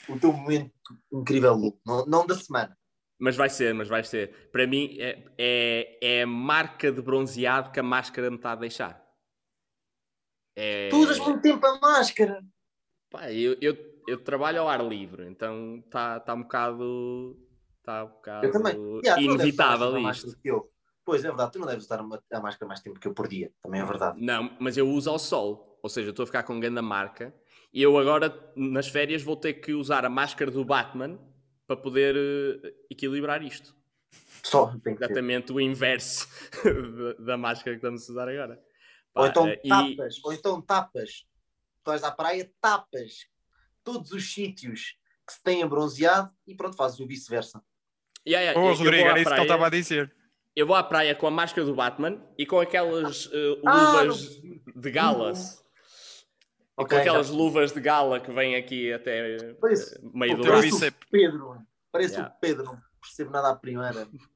O 0.08 0.20
teu 0.20 0.32
momento 0.32 0.72
incrível 1.12 1.58
não, 1.86 2.06
não 2.06 2.26
da 2.26 2.36
semana. 2.36 2.78
mas 3.20 3.36
vai 3.36 3.50
ser, 3.50 3.74
mas 3.74 3.88
vai 3.88 4.04
ser. 4.04 4.50
Para 4.52 4.68
mim 4.68 4.98
é, 5.00 5.24
é, 5.38 6.00
é 6.02 6.22
a 6.24 6.28
marca 6.28 6.92
de 6.92 7.02
bronzeado 7.02 7.72
que 7.72 7.80
a 7.80 7.84
máscara 7.84 8.30
me 8.30 8.38
está 8.38 8.52
a 8.52 8.56
deixar. 8.56 9.02
É... 10.56 10.90
Tu 10.90 10.98
usas 10.98 11.20
muito 11.20 11.42
tempo 11.42 11.66
a 11.66 11.80
máscara. 11.80 12.44
Pá, 13.10 13.32
eu, 13.32 13.58
eu, 13.62 13.78
eu 14.08 14.24
trabalho 14.24 14.62
ao 14.62 14.70
ar 14.70 14.86
livre, 14.86 15.28
então 15.28 15.82
está 15.86 16.20
tá 16.20 16.34
um 16.34 16.44
bocado. 16.44 17.38
Está 17.80 18.04
um 18.06 18.08
bocado 18.08 18.46
Eu 18.46 18.52
também. 18.52 18.76
Yeah, 19.04 19.22
inevitável 19.22 19.98
isto. 20.10 20.38
Pois 21.04 21.26
é 21.26 21.28
verdade, 21.28 21.52
tu 21.52 21.60
não 21.60 21.68
deves 21.68 21.86
usar 21.86 22.00
a 22.00 22.40
máscara 22.40 22.68
mais 22.68 22.80
tempo 22.80 23.00
que 23.00 23.08
eu 23.08 23.14
por 23.14 23.28
dia, 23.28 23.52
também 23.62 23.82
é 23.82 23.86
verdade. 23.86 24.24
Não, 24.24 24.56
mas 24.60 24.78
eu 24.78 24.88
uso 24.88 25.10
ao 25.10 25.18
sol. 25.18 25.80
Ou 25.82 25.90
seja, 25.90 26.10
eu 26.10 26.12
estou 26.12 26.24
a 26.24 26.28
ficar 26.28 26.44
com 26.44 26.60
grande 26.60 26.80
marca. 26.80 27.34
E 27.74 27.82
eu 27.82 27.98
agora, 27.98 28.34
nas 28.56 28.88
férias, 28.88 29.22
vou 29.22 29.36
ter 29.36 29.54
que 29.54 29.74
usar 29.74 30.04
a 30.06 30.10
máscara 30.10 30.52
do 30.52 30.64
Batman 30.66 31.18
para 31.66 31.78
poder 31.78 32.16
eh, 32.18 32.74
equilibrar 32.90 33.42
isto. 33.42 33.74
Só 34.44 34.68
tem 34.84 34.94
que 34.96 35.00
ser. 35.00 35.12
Exatamente 35.12 35.54
o 35.54 35.60
inverso 35.62 36.28
da, 37.20 37.38
máscara 37.38 37.72
que 37.72 37.78
estamos 37.78 38.08
a 38.10 38.12
usar 38.12 38.28
agora. 38.28 38.62
Ou 39.16 39.24
Pá, 39.24 39.30
então 39.30 39.48
eh, 39.48 39.62
e- 39.64 39.70
tapas, 39.70 40.16
ou 40.24 40.34
então 40.34 40.62
tapas. 40.62 41.26
Tu 41.84 41.90
vais 41.90 42.04
à 42.04 42.12
praia, 42.12 42.52
tapas 42.60 43.28
todos 43.84 44.12
os 44.12 44.32
sítios 44.34 44.98
que 45.26 45.34
se 45.34 45.42
têm 45.44 45.66
bronzeado 45.66 46.30
e 46.46 46.54
pronto, 46.56 46.76
fazes 46.76 47.00
o 47.00 47.08
vice-versa. 47.08 47.64
Yeah, 48.28 48.52
yeah, 48.52 48.60
eu 48.60 48.76
Rodrigo, 48.76 48.98
vou 48.98 49.06
à 49.08 49.10
era 49.12 49.20
isso 49.20 49.30
que 49.30 49.30
ele 49.30 49.36
praia- 49.36 49.42
estava 49.44 49.66
a 49.68 49.70
dizer. 49.70 50.16
Eu 50.56 50.68
vou 50.68 50.76
à 50.76 50.84
praia 50.84 51.16
com 51.16 51.26
a 51.26 51.32
máscara 51.32 51.66
do 51.66 51.74
Batman 51.74 52.22
e 52.38 52.46
com 52.46 52.60
aquelas 52.60 53.30
eh, 53.32 53.62
Ah, 53.66 54.02
luvas 54.04 54.42
de 54.76 54.92
galas. 54.92 55.64
E 56.82 56.84
Ok, 56.84 56.98
com 56.98 57.02
aquelas 57.02 57.28
já- 57.28 57.34
luvas 57.34 57.72
de 57.72 57.80
gala 57.80 58.20
que 58.20 58.32
vêm 58.32 58.56
aqui 58.56 58.92
até 58.94 59.36
eh, 59.36 59.54
Parece- 59.60 60.00
meio 60.14 60.36
do 60.38 60.42
lado. 60.44 60.52
Parece 60.54 60.68
bíceps. 60.72 61.08
o 61.08 61.12
Pedro. 61.12 61.58
Parece 61.92 62.14
Yeah. 62.14 62.34
o 62.36 62.40
Pedro, 62.40 62.64
não 62.66 62.78
percebo 63.02 63.32
nada 63.32 63.50
à 63.52 63.56
primeira. 63.56 64.08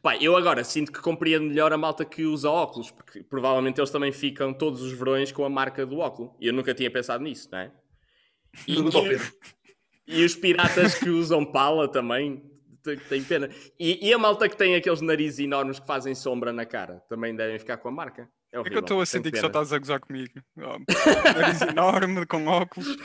Pá, 0.00 0.16
eu 0.16 0.36
agora 0.36 0.62
sinto 0.64 0.92
que 0.92 1.00
compreendo 1.00 1.46
melhor 1.46 1.72
a 1.72 1.76
malta 1.76 2.04
que 2.04 2.24
usa 2.24 2.48
óculos, 2.48 2.90
porque 2.90 3.22
provavelmente 3.22 3.80
eles 3.80 3.90
também 3.90 4.12
ficam 4.12 4.54
todos 4.54 4.80
os 4.80 4.92
verões 4.92 5.32
com 5.32 5.44
a 5.44 5.48
marca 5.50 5.84
do 5.84 5.98
óculo. 5.98 6.34
E 6.40 6.46
eu 6.46 6.52
nunca 6.54 6.72
tinha 6.74 6.90
pensado 6.90 7.22
nisso, 7.24 7.48
não 7.50 7.58
é? 7.58 7.72
E, 8.66 8.76
Pedro. 8.76 8.92
e 10.06 10.24
os 10.24 10.34
piratas 10.36 10.94
que 10.94 11.10
usam 11.10 11.44
pala 11.44 11.86
também, 11.90 12.42
te- 12.82 12.96
tem 13.08 13.22
pena. 13.22 13.50
E, 13.78 14.08
e 14.08 14.12
a 14.14 14.18
malta 14.18 14.48
que 14.48 14.56
tem 14.56 14.74
aqueles 14.76 15.00
narizes 15.02 15.40
enormes 15.40 15.78
que 15.80 15.86
fazem 15.86 16.14
sombra 16.14 16.52
na 16.52 16.64
cara, 16.64 17.00
também 17.08 17.34
devem 17.36 17.58
ficar 17.58 17.76
com 17.78 17.88
a 17.88 17.92
marca. 17.92 18.30
É, 18.52 18.58
É 18.58 18.62
que 18.62 18.68
eu 18.68 18.78
horrível, 18.78 18.78
estou 18.80 18.96
a 19.00 19.04
tenho 19.04 19.06
sentir 19.06 19.32
que 19.32 19.40
só 19.40 19.46
estás 19.48 19.72
a 19.72 19.78
gozar 19.78 20.00
comigo. 20.00 20.40
Oh, 20.56 20.78
nariz 21.34 21.60
enorme, 21.62 22.26
com 22.26 22.46
óculos. 22.46 22.96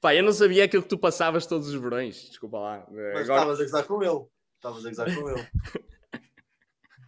Pá, 0.00 0.14
eu 0.14 0.22
não 0.22 0.32
sabia 0.32 0.64
aquilo 0.64 0.82
que 0.82 0.88
tu 0.88 0.98
passavas 0.98 1.46
todos 1.46 1.68
os 1.68 1.80
verões. 1.80 2.28
Desculpa 2.28 2.58
lá. 2.58 2.86
Eh, 2.90 3.12
Mas 3.14 3.28
Agora, 3.28 3.52
estavas 3.52 3.60
a 3.60 3.64
gozar 3.64 3.84
com 3.84 4.02
ele. 4.02 4.26
Estavas 4.56 4.86
a 4.86 4.88
gozar 4.88 5.14
com 5.14 5.30
ele. 5.30 5.46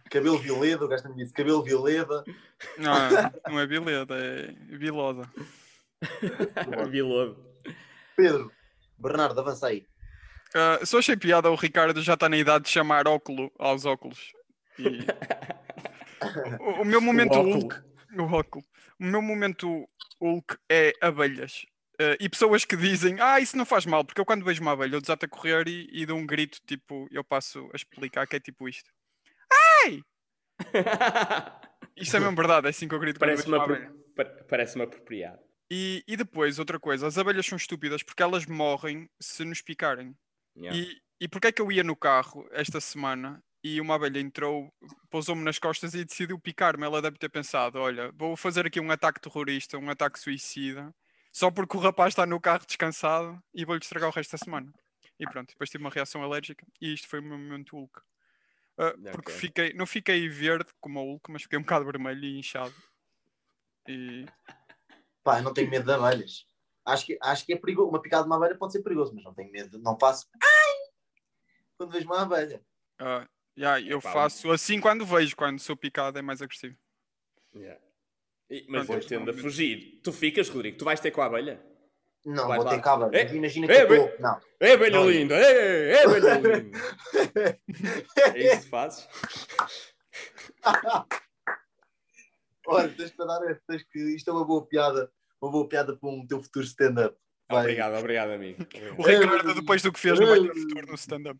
cabelo 0.09 0.37
violeta, 0.37 0.83
o 0.83 0.87
gajo 0.87 1.03
também 1.03 1.19
disse 1.19 1.33
cabelo 1.33 1.63
violeta. 1.63 2.23
Não, 2.77 2.93
não 3.49 3.59
é 3.59 3.67
bileda, 3.67 4.15
é 4.17 4.51
bilosa. 4.77 5.29
Vilodo. 6.89 7.37
Pedro, 8.15 8.51
Bernardo, 8.97 9.39
avança 9.39 9.67
aí. 9.67 9.85
Ah, 10.53 10.79
só 10.83 10.97
achei 10.97 11.15
piada, 11.15 11.49
o 11.51 11.55
Ricardo 11.55 12.01
já 12.01 12.15
está 12.15 12.27
na 12.27 12.37
idade 12.37 12.65
de 12.65 12.71
chamar 12.71 13.07
óculo 13.07 13.51
aos 13.59 13.85
óculos. 13.85 14.33
E- 14.81 15.61
O, 16.59 16.81
o 16.81 16.85
meu 16.85 17.01
momento 17.01 17.33
óculo. 17.33 17.53
Hulk, 17.53 17.75
o 18.17 18.23
óculo. 18.23 18.65
O 18.99 19.03
meu 19.03 19.21
momento 19.21 19.87
Hulk 20.19 20.57
é 20.69 20.93
abelhas. 21.01 21.65
Uh, 21.99 22.17
e 22.19 22.29
pessoas 22.29 22.65
que 22.65 22.75
dizem, 22.75 23.19
ah, 23.19 23.39
isso 23.39 23.57
não 23.57 23.65
faz 23.65 23.85
mal, 23.85 24.03
porque 24.03 24.19
eu 24.19 24.25
quando 24.25 24.45
vejo 24.45 24.61
uma 24.61 24.71
abelha, 24.71 24.95
eu 24.95 25.01
desato 25.01 25.25
a 25.25 25.29
correr 25.29 25.67
e, 25.67 25.87
e 25.91 26.05
dou 26.05 26.17
um 26.17 26.25
grito, 26.25 26.59
tipo, 26.65 27.07
eu 27.11 27.23
passo 27.23 27.69
a 27.73 27.75
explicar 27.75 28.25
que 28.27 28.35
é 28.35 28.39
tipo 28.39 28.67
isto. 28.67 28.89
Ai! 29.83 30.01
Isto 31.95 32.17
é 32.17 32.19
mesmo 32.19 32.35
verdade, 32.35 32.67
é 32.67 32.69
assim 32.69 32.87
que 32.87 32.95
eu 32.95 32.99
grito 32.99 33.19
Parece-me 33.19 33.55
apro... 33.55 34.05
parece 34.47 34.81
apropriado. 34.81 35.39
E, 35.71 36.03
e 36.07 36.17
depois, 36.17 36.59
outra 36.59 36.79
coisa, 36.79 37.07
as 37.07 37.17
abelhas 37.17 37.45
são 37.45 37.55
estúpidas 37.55 38.03
porque 38.03 38.23
elas 38.23 38.45
morrem 38.45 39.09
se 39.19 39.45
nos 39.45 39.61
picarem. 39.61 40.15
Yeah. 40.55 40.77
E, 40.77 40.97
e 41.19 41.27
porquê 41.27 41.47
é 41.47 41.51
que 41.51 41.61
eu 41.61 41.71
ia 41.71 41.83
no 41.83 41.95
carro 41.95 42.47
esta 42.51 42.81
semana 42.81 43.43
e 43.63 43.79
uma 43.79 43.95
abelha 43.95 44.19
entrou, 44.19 44.73
pousou-me 45.09 45.43
nas 45.43 45.59
costas 45.59 45.93
e 45.93 46.03
decidiu 46.03 46.39
picar-me? 46.39 46.83
Ela 46.83 47.01
deve 47.01 47.17
ter 47.17 47.29
pensado: 47.29 47.79
olha, 47.79 48.11
vou 48.13 48.35
fazer 48.35 48.65
aqui 48.65 48.79
um 48.79 48.91
ataque 48.91 49.21
terrorista, 49.21 49.77
um 49.77 49.89
ataque 49.89 50.19
suicida, 50.19 50.93
só 51.31 51.51
porque 51.51 51.77
o 51.77 51.79
rapaz 51.79 52.11
está 52.11 52.25
no 52.25 52.39
carro 52.39 52.65
descansado 52.65 53.41
e 53.53 53.63
vou-lhe 53.63 53.81
estragar 53.81 54.09
o 54.09 54.13
resto 54.13 54.31
da 54.31 54.37
semana. 54.37 54.73
E 55.19 55.25
pronto, 55.25 55.49
depois 55.49 55.69
tive 55.69 55.83
uma 55.83 55.91
reação 55.91 56.23
alérgica 56.23 56.65
e 56.81 56.93
isto 56.93 57.07
foi 57.07 57.19
o 57.19 57.23
meu 57.23 57.37
momento 57.37 57.75
Hulk. 57.75 57.99
Uh, 58.79 59.11
porque 59.11 59.31
okay. 59.31 59.35
fiquei, 59.35 59.73
não 59.73 59.85
fiquei 59.85 60.27
verde 60.27 60.71
como 60.79 60.99
o 60.99 61.03
Hulk, 61.03 61.31
mas 61.31 61.43
fiquei 61.43 61.59
um 61.59 61.61
bocado 61.61 61.85
vermelho 61.85 62.23
e 62.23 62.39
inchado. 62.39 62.73
E 63.87 64.25
Pá, 65.23 65.41
não 65.41 65.53
tenho 65.53 65.69
medo 65.69 65.85
de 65.85 65.91
abelhas. 65.91 66.47
Acho 66.83 67.05
que, 67.05 67.17
acho 67.21 67.45
que 67.45 67.53
é 67.53 67.57
perigoso. 67.57 67.89
Uma 67.89 68.01
picada 68.01 68.23
de 68.23 68.29
uma 68.29 68.37
abelha 68.37 68.57
pode 68.57 68.73
ser 68.73 68.81
perigoso, 68.81 69.13
mas 69.13 69.23
não 69.23 69.33
tenho 69.33 69.51
medo. 69.51 69.77
Não 69.79 69.97
faço. 69.99 70.27
Ai! 70.41 70.73
Quando 71.77 71.91
vejo 71.91 72.05
uma 72.07 72.21
abelha. 72.21 72.63
Uh, 72.99 73.27
yeah, 73.57 73.81
eu 73.81 73.97
é, 73.97 74.01
faço 74.01 74.51
assim 74.51 74.79
quando 74.79 75.05
vejo, 75.05 75.35
quando 75.35 75.59
sou 75.59 75.75
picado 75.75 76.17
é 76.17 76.21
mais 76.21 76.41
agressivo. 76.41 76.75
Yeah. 77.55 77.79
E, 78.49 78.65
mas 78.67 78.89
eu 78.89 78.99
tendo 79.05 79.31
a 79.31 79.33
fugir. 79.33 79.99
Tu 80.03 80.11
ficas, 80.11 80.49
Rodrigo? 80.49 80.77
Tu 80.77 80.85
vais 80.85 80.99
ter 80.99 81.11
com 81.11 81.21
a 81.21 81.25
abelha? 81.25 81.63
Não, 82.25 82.47
vou 82.47 82.65
ter 82.65 82.81
com 82.81 82.89
a 82.89 82.93
abelha. 82.93 83.29
É, 83.29 83.35
Imagina 83.35 83.67
que 83.67 83.73
é, 83.73 83.83
eu. 83.83 84.19
Não. 84.19 84.39
É 84.59 84.73
abelha 84.73 84.97
não. 84.97 85.09
linda! 85.09 85.35
É, 85.35 85.91
é 85.93 86.03
abelha 86.05 86.33
linda! 86.35 86.77
é 88.35 88.53
isso 88.53 88.63
que 88.63 88.69
fazes? 88.69 89.07
Olha, 92.67 92.89
tens 92.89 93.11
que 93.11 93.17
dar 93.17 93.39
tens 93.67 93.83
que 93.83 93.99
isto 94.15 94.29
é 94.29 94.33
uma 94.33 94.45
boa 94.45 94.65
piada, 94.65 95.11
uma 95.41 95.51
boa 95.51 95.67
piada 95.67 95.97
para 95.97 96.09
um 96.09 96.25
teu 96.27 96.41
futuro 96.43 96.65
stand-up. 96.65 97.17
Obrigado, 97.49 97.97
obrigado, 97.97 98.31
amigo. 98.31 98.65
O 98.97 99.03
Ricardo, 99.03 99.53
depois 99.55 99.81
do 99.81 99.91
que 99.91 99.99
fez, 99.99 100.19
não 100.19 100.27
vai 100.27 100.39
ter 100.39 100.53
futuro 100.53 100.87
no 100.87 100.95
stand-up. 100.95 101.39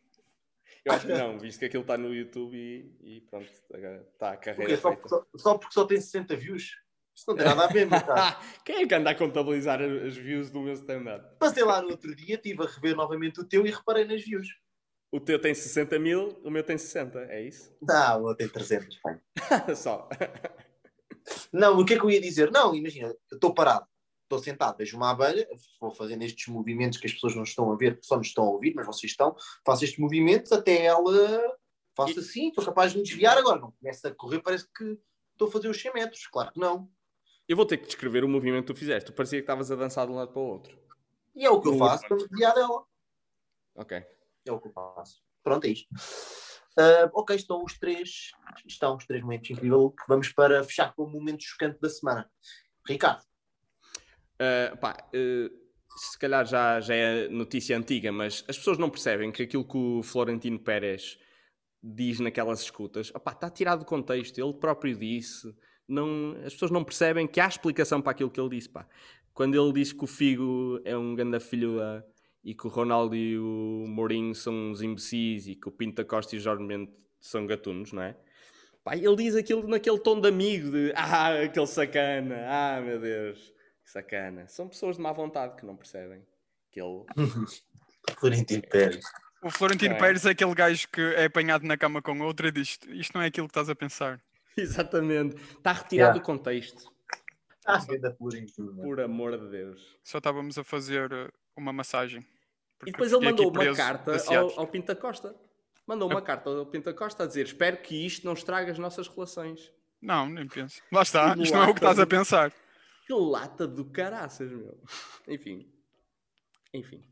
Eu 0.83 0.93
acho 0.93 1.05
que 1.05 1.13
não, 1.13 1.37
visto 1.37 1.59
que 1.59 1.65
aquilo 1.65 1.81
está 1.81 1.97
no 1.97 2.13
YouTube 2.13 2.55
e, 2.55 3.17
e 3.17 3.21
pronto, 3.21 3.45
está 3.45 4.31
a 4.31 4.37
carreira. 4.37 4.77
Só, 4.77 4.97
só, 5.05 5.25
só, 5.35 5.57
porque 5.57 5.73
só 5.73 5.85
tem 5.85 6.01
60 6.01 6.35
views? 6.35 6.71
Isso 7.15 7.25
não 7.27 7.35
tem 7.35 7.45
nada 7.45 7.65
a 7.65 7.67
ver, 7.67 7.85
meu 7.85 8.01
cara. 8.01 8.39
Quem 8.65 8.83
é 8.83 8.87
que 8.87 8.95
anda 8.95 9.11
a 9.11 9.15
contabilizar 9.15 9.81
as 9.81 10.17
views 10.17 10.49
do 10.49 10.61
meu 10.61 10.73
stand-up? 10.73 11.37
Passei 11.39 11.63
lá 11.63 11.81
no 11.81 11.89
outro 11.89 12.15
dia, 12.15 12.35
estive 12.35 12.63
a 12.63 12.67
rever 12.67 12.95
novamente 12.95 13.39
o 13.41 13.43
teu 13.43 13.65
e 13.65 13.69
reparei 13.69 14.05
nas 14.05 14.23
views. 14.23 14.47
O 15.11 15.19
teu 15.19 15.39
tem 15.39 15.53
60 15.53 15.99
mil, 15.99 16.39
o 16.43 16.49
meu 16.49 16.63
tem 16.63 16.77
60, 16.77 17.19
é 17.25 17.41
isso? 17.41 17.71
Não, 17.81 18.21
o 18.21 18.25
meu 18.27 18.35
tem 18.35 18.47
300. 18.47 18.97
só. 19.75 20.09
Não, 21.51 21.77
o 21.77 21.85
que 21.85 21.93
é 21.93 21.99
que 21.99 22.05
eu 22.05 22.09
ia 22.09 22.21
dizer? 22.21 22.49
Não, 22.49 22.73
imagina, 22.73 23.13
estou 23.31 23.53
parado, 23.53 23.85
estou 24.31 24.39
sentado, 24.39 24.77
vejo 24.77 24.95
uma 24.95 25.11
abelha, 25.11 25.47
vou 25.79 25.91
fazendo 25.91 26.23
estes 26.23 26.47
movimentos 26.47 26.97
que 26.97 27.07
as 27.07 27.13
pessoas 27.13 27.35
não 27.35 27.43
estão 27.43 27.71
a 27.71 27.75
ver, 27.75 27.99
só 28.01 28.17
nos 28.17 28.27
estão 28.27 28.45
a 28.45 28.49
ouvir, 28.49 28.73
mas 28.73 28.85
vocês 28.85 29.11
estão, 29.11 29.35
faço 29.65 29.83
estes 29.83 29.99
movimentos 29.99 30.51
até 30.51 30.85
ela. 30.85 31.57
Faço 31.93 32.19
assim, 32.19 32.47
estou 32.47 32.63
capaz 32.63 32.93
de 32.93 32.99
me 32.99 33.03
desviar 33.03 33.37
agora. 33.37 33.59
Não 33.59 33.71
começa 33.71 34.07
a 34.07 34.15
correr, 34.15 34.39
parece 34.39 34.65
que 34.73 34.97
estou 35.33 35.49
a 35.49 35.51
fazer 35.51 35.67
os 35.67 35.79
100 35.79 35.93
metros. 35.93 36.25
Claro 36.27 36.53
que 36.53 36.59
não. 36.59 36.89
Eu 37.47 37.57
vou 37.57 37.65
ter 37.65 37.77
que 37.77 37.85
descrever 37.85 38.23
o 38.23 38.29
movimento 38.29 38.67
que 38.67 38.73
tu 38.73 38.79
fizeste. 38.79 39.11
Tu 39.11 39.13
parecia 39.13 39.39
que 39.39 39.43
estavas 39.43 39.69
a 39.69 39.75
dançar 39.75 40.05
de 40.05 40.13
um 40.13 40.15
lado 40.15 40.31
para 40.31 40.41
o 40.41 40.45
outro. 40.45 40.79
E 41.35 41.45
é 41.45 41.49
o 41.49 41.59
que 41.59 41.67
eu 41.67 41.77
faço 41.77 42.07
para 42.07 42.15
me 42.15 42.27
desviar 42.27 42.53
dela. 42.55 42.85
Ok. 43.75 43.97
É 44.45 44.51
o 44.51 44.59
que 44.59 44.69
eu 44.69 44.71
faço. 44.71 45.21
Pronto, 45.43 45.65
é 45.65 45.69
isto. 45.69 45.87
Uh, 46.79 47.11
ok, 47.13 47.35
estão 47.35 47.61
os 47.61 47.77
três, 47.77 48.31
estão 48.65 48.95
os 48.95 49.05
três 49.05 49.21
momentos 49.21 49.49
incríveis. 49.49 49.91
Vamos 50.07 50.29
para 50.29 50.63
fechar 50.63 50.93
com 50.95 51.03
o 51.03 51.09
momento 51.09 51.43
chocante 51.43 51.79
da 51.81 51.89
semana. 51.89 52.31
Ricardo. 52.87 53.23
Uh, 54.41 54.77
pá, 54.77 54.97
uh, 55.13 55.61
se 55.95 56.17
calhar 56.17 56.45
já, 56.45 56.79
já 56.79 56.95
é 56.95 57.29
notícia 57.29 57.77
antiga, 57.77 58.11
mas 58.11 58.43
as 58.47 58.57
pessoas 58.57 58.77
não 58.77 58.89
percebem 58.89 59.31
que 59.31 59.43
aquilo 59.43 59.63
que 59.63 59.77
o 59.77 60.01
Florentino 60.01 60.57
Pérez 60.57 61.19
diz 61.83 62.19
naquelas 62.19 62.61
escutas 62.61 63.13
opá, 63.13 63.31
está 63.31 63.49
tirado 63.49 63.79
do 63.79 63.85
contexto. 63.85 64.39
Ele 64.39 64.53
próprio 64.53 64.95
disse. 64.97 65.53
Não, 65.87 66.37
as 66.45 66.53
pessoas 66.53 66.71
não 66.71 66.83
percebem 66.83 67.27
que 67.27 67.39
há 67.39 67.47
explicação 67.47 68.01
para 68.01 68.11
aquilo 68.13 68.31
que 68.31 68.39
ele 68.39 68.49
disse. 68.49 68.69
Pá. 68.69 68.87
Quando 69.33 69.55
ele 69.55 69.73
diz 69.73 69.91
que 69.93 70.03
o 70.03 70.07
Figo 70.07 70.79
é 70.85 70.97
um 70.97 71.15
ganda 71.15 71.39
filho 71.39 71.77
da 71.77 72.03
e 72.43 72.55
que 72.55 72.65
o 72.65 72.69
Ronaldo 72.69 73.15
e 73.15 73.37
o 73.37 73.85
Mourinho 73.87 74.33
são 74.33 74.53
uns 74.53 74.81
imbecis 74.81 75.47
e 75.47 75.55
que 75.55 75.67
o 75.67 75.71
Pinta 75.71 76.03
Costa 76.03 76.35
e 76.35 76.39
o 76.39 76.41
Jorge 76.41 76.63
Mendes 76.63 76.93
são 77.19 77.45
gatunos, 77.45 77.93
não 77.93 78.01
é? 78.01 78.17
Pá, 78.83 78.95
ele 78.95 79.15
diz 79.15 79.35
aquilo 79.35 79.67
naquele 79.67 79.99
tom 79.99 80.19
de 80.19 80.27
amigo, 80.27 80.71
de 80.71 80.91
ah, 80.95 81.43
aquele 81.43 81.67
sacana, 81.67 82.35
ah, 82.47 82.81
meu 82.81 82.99
Deus, 82.99 83.53
sacana. 83.83 84.47
São 84.47 84.67
pessoas 84.67 84.97
de 84.97 85.01
má 85.01 85.11
vontade 85.11 85.55
que 85.55 85.65
não 85.65 85.75
percebem 85.75 86.25
que 86.71 86.81
ele. 86.81 87.05
Florentino 88.17 88.63
Pérez. 88.69 89.05
O 89.43 89.49
Florentino 89.49 89.95
é. 89.95 89.97
Pérez 89.97 90.25
é 90.25 90.31
aquele 90.31 90.53
gajo 90.53 90.87
que 90.89 91.01
é 91.01 91.25
apanhado 91.25 91.65
na 91.65 91.77
cama 91.77 92.01
com 92.01 92.19
outro 92.21 92.47
e 92.47 92.51
diz: 92.51 92.79
Isto 92.87 93.15
não 93.15 93.21
é 93.21 93.27
aquilo 93.27 93.47
que 93.47 93.51
estás 93.51 93.69
a 93.69 93.75
pensar. 93.75 94.21
Exatamente. 94.55 95.35
Está 95.35 95.73
retirado 95.73 95.93
yeah. 95.93 96.19
do 96.19 96.21
contexto. 96.21 96.91
Ah, 97.65 97.77
vida 97.79 98.15
Florentino. 98.17 98.75
Por 98.75 98.99
amor 98.99 99.37
de 99.37 99.49
Deus. 99.49 99.97
Só 100.03 100.17
estávamos 100.17 100.57
a 100.57 100.63
fazer 100.63 101.11
uh, 101.11 101.31
uma 101.55 101.71
massagem. 101.71 102.25
E 102.85 102.91
depois 102.91 103.11
ele 103.11 103.25
mandou 103.25 103.49
uma 103.49 103.75
carta 103.75 104.17
ao, 104.35 104.59
ao, 104.59 104.67
Pinta 104.67 104.95
Costa. 104.95 105.35
Mandou 105.85 106.09
uma 106.09 106.21
carta 106.21 106.49
ao 106.49 106.65
Pinta 106.65 106.93
Costa 106.93 107.23
a 107.23 107.27
dizer: 107.27 107.45
Espero 107.45 107.77
que 107.77 108.05
isto 108.05 108.25
não 108.25 108.33
estrague 108.33 108.71
as 108.71 108.79
nossas 108.79 109.07
relações. 109.07 109.71
Não, 110.01 110.27
nem 110.27 110.47
penso. 110.47 110.81
Lá 110.91 111.03
está, 111.03 111.35
isto 111.39 111.53
não 111.53 111.63
é 111.63 111.67
o 111.67 111.73
que 111.73 111.79
estás 111.79 111.99
a 111.99 112.07
pensar. 112.07 112.51
Que 113.11 113.15
lata 113.15 113.67
do 113.67 113.83
caraças, 113.83 114.49
meu. 114.49 114.81
Enfim. 115.27 115.69
Enfim. 116.73 117.03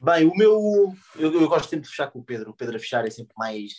Bem, 0.00 0.26
o 0.26 0.34
meu. 0.34 0.94
Eu, 1.16 1.34
eu, 1.34 1.46
gosto 1.50 1.68
sempre 1.68 1.84
de 1.84 1.90
fechar 1.90 2.10
com 2.10 2.20
o 2.20 2.24
Pedro. 2.24 2.52
O 2.52 2.54
Pedro 2.54 2.76
a 2.76 2.78
fechar 2.78 3.06
é 3.06 3.10
sempre 3.10 3.34
mais. 3.36 3.74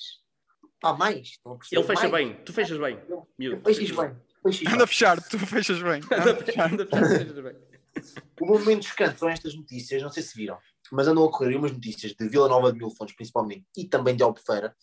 Ah, 0.84 0.94
mais. 0.94 1.40
Ele 1.72 1.84
fecha 1.84 2.08
mais. 2.08 2.12
bem, 2.12 2.44
tu 2.44 2.54
fechas 2.54 2.78
bem. 2.78 3.00
Eu, 3.40 3.60
fechas 3.64 3.90
bem. 3.90 4.16
Fechas 4.44 4.74
Anda 4.74 4.84
a 4.84 4.88
fechar, 4.88 5.24
tu 5.24 5.40
fechas 5.40 5.82
bem. 5.82 6.02
Anda 6.12 6.34
a 6.34 6.36
fechar, 6.36 6.72
anda 6.72 6.84
a 6.84 6.86
fechar, 6.86 7.08
fechas 7.08 7.44
bem. 7.44 7.56
O 8.42 8.46
momento 8.46 8.86
chocante 8.86 9.18
são 9.18 9.30
estas 9.30 9.56
notícias, 9.56 10.04
não 10.04 10.12
sei 10.12 10.22
se 10.22 10.36
viram 10.38 10.60
mas 10.92 11.08
andam 11.08 11.24
a 11.24 11.26
ocorrer 11.26 11.58
umas 11.58 11.72
notícias 11.72 12.14
de 12.14 12.30
Vila 12.30 12.48
Nova 12.48 12.72
de 12.72 12.78
Mil 12.78 12.92
Fontes, 12.92 13.16
principalmente, 13.16 13.66
e 13.76 13.86
também 13.86 14.16
de 14.16 14.22
Albufeira, 14.22 14.76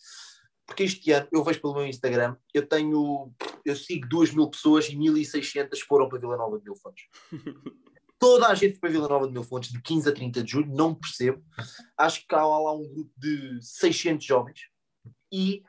porque 0.65 0.83
este 0.83 1.11
ano, 1.11 1.27
eu 1.31 1.43
vejo 1.43 1.61
pelo 1.61 1.75
meu 1.75 1.85
Instagram, 1.85 2.35
eu 2.53 2.67
tenho, 2.67 3.33
eu 3.65 3.75
sigo 3.75 4.07
2 4.07 4.33
mil 4.33 4.49
pessoas 4.49 4.87
e 4.89 4.95
1.600 4.95 5.79
foram 5.87 6.09
para 6.09 6.19
Vila 6.19 6.37
Nova 6.37 6.57
de 6.57 6.63
Mil 6.63 6.75
Fontes. 6.75 7.05
Toda 8.19 8.47
a 8.47 8.55
gente 8.55 8.79
foi 8.79 8.89
para 8.89 8.89
Vila 8.89 9.07
Nova 9.07 9.27
de 9.27 9.33
Mil 9.33 9.43
Fontes, 9.43 9.71
de 9.71 9.81
15 9.81 10.09
a 10.09 10.13
30 10.13 10.43
de 10.43 10.51
julho, 10.51 10.73
não 10.73 10.95
percebo. 10.95 11.43
Acho 11.97 12.25
que 12.27 12.35
há 12.35 12.45
lá 12.45 12.73
um 12.73 12.87
grupo 12.87 13.11
de 13.17 13.59
600 13.61 14.25
jovens 14.25 14.61
e 15.31 15.63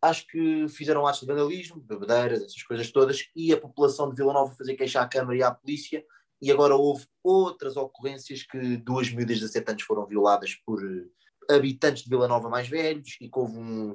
acho 0.00 0.26
que 0.26 0.66
fizeram 0.68 1.06
atos 1.06 1.20
de 1.20 1.26
vandalismo, 1.26 1.80
bebedeiras, 1.80 2.42
essas 2.42 2.62
coisas 2.62 2.90
todas, 2.90 3.28
e 3.36 3.52
a 3.52 3.60
população 3.60 4.08
de 4.08 4.16
Vila 4.16 4.32
Nova 4.32 4.54
fazer 4.54 4.74
queixar 4.74 5.04
à 5.04 5.08
Câmara 5.08 5.36
e 5.36 5.42
à 5.42 5.50
polícia 5.50 6.04
e 6.40 6.50
agora 6.50 6.74
houve 6.74 7.06
outras 7.22 7.76
ocorrências 7.76 8.42
que 8.42 8.78
duas 8.78 9.10
miúdas 9.10 9.36
de 9.36 9.42
17 9.42 9.70
anos 9.70 9.82
foram 9.82 10.06
violadas 10.06 10.54
por 10.64 10.82
eh, 10.82 11.54
habitantes 11.54 12.02
de 12.02 12.08
Vila 12.08 12.26
Nova 12.26 12.48
mais 12.48 12.66
velhos 12.66 13.18
e 13.20 13.28
que 13.28 13.38
houve 13.38 13.58
um, 13.58 13.92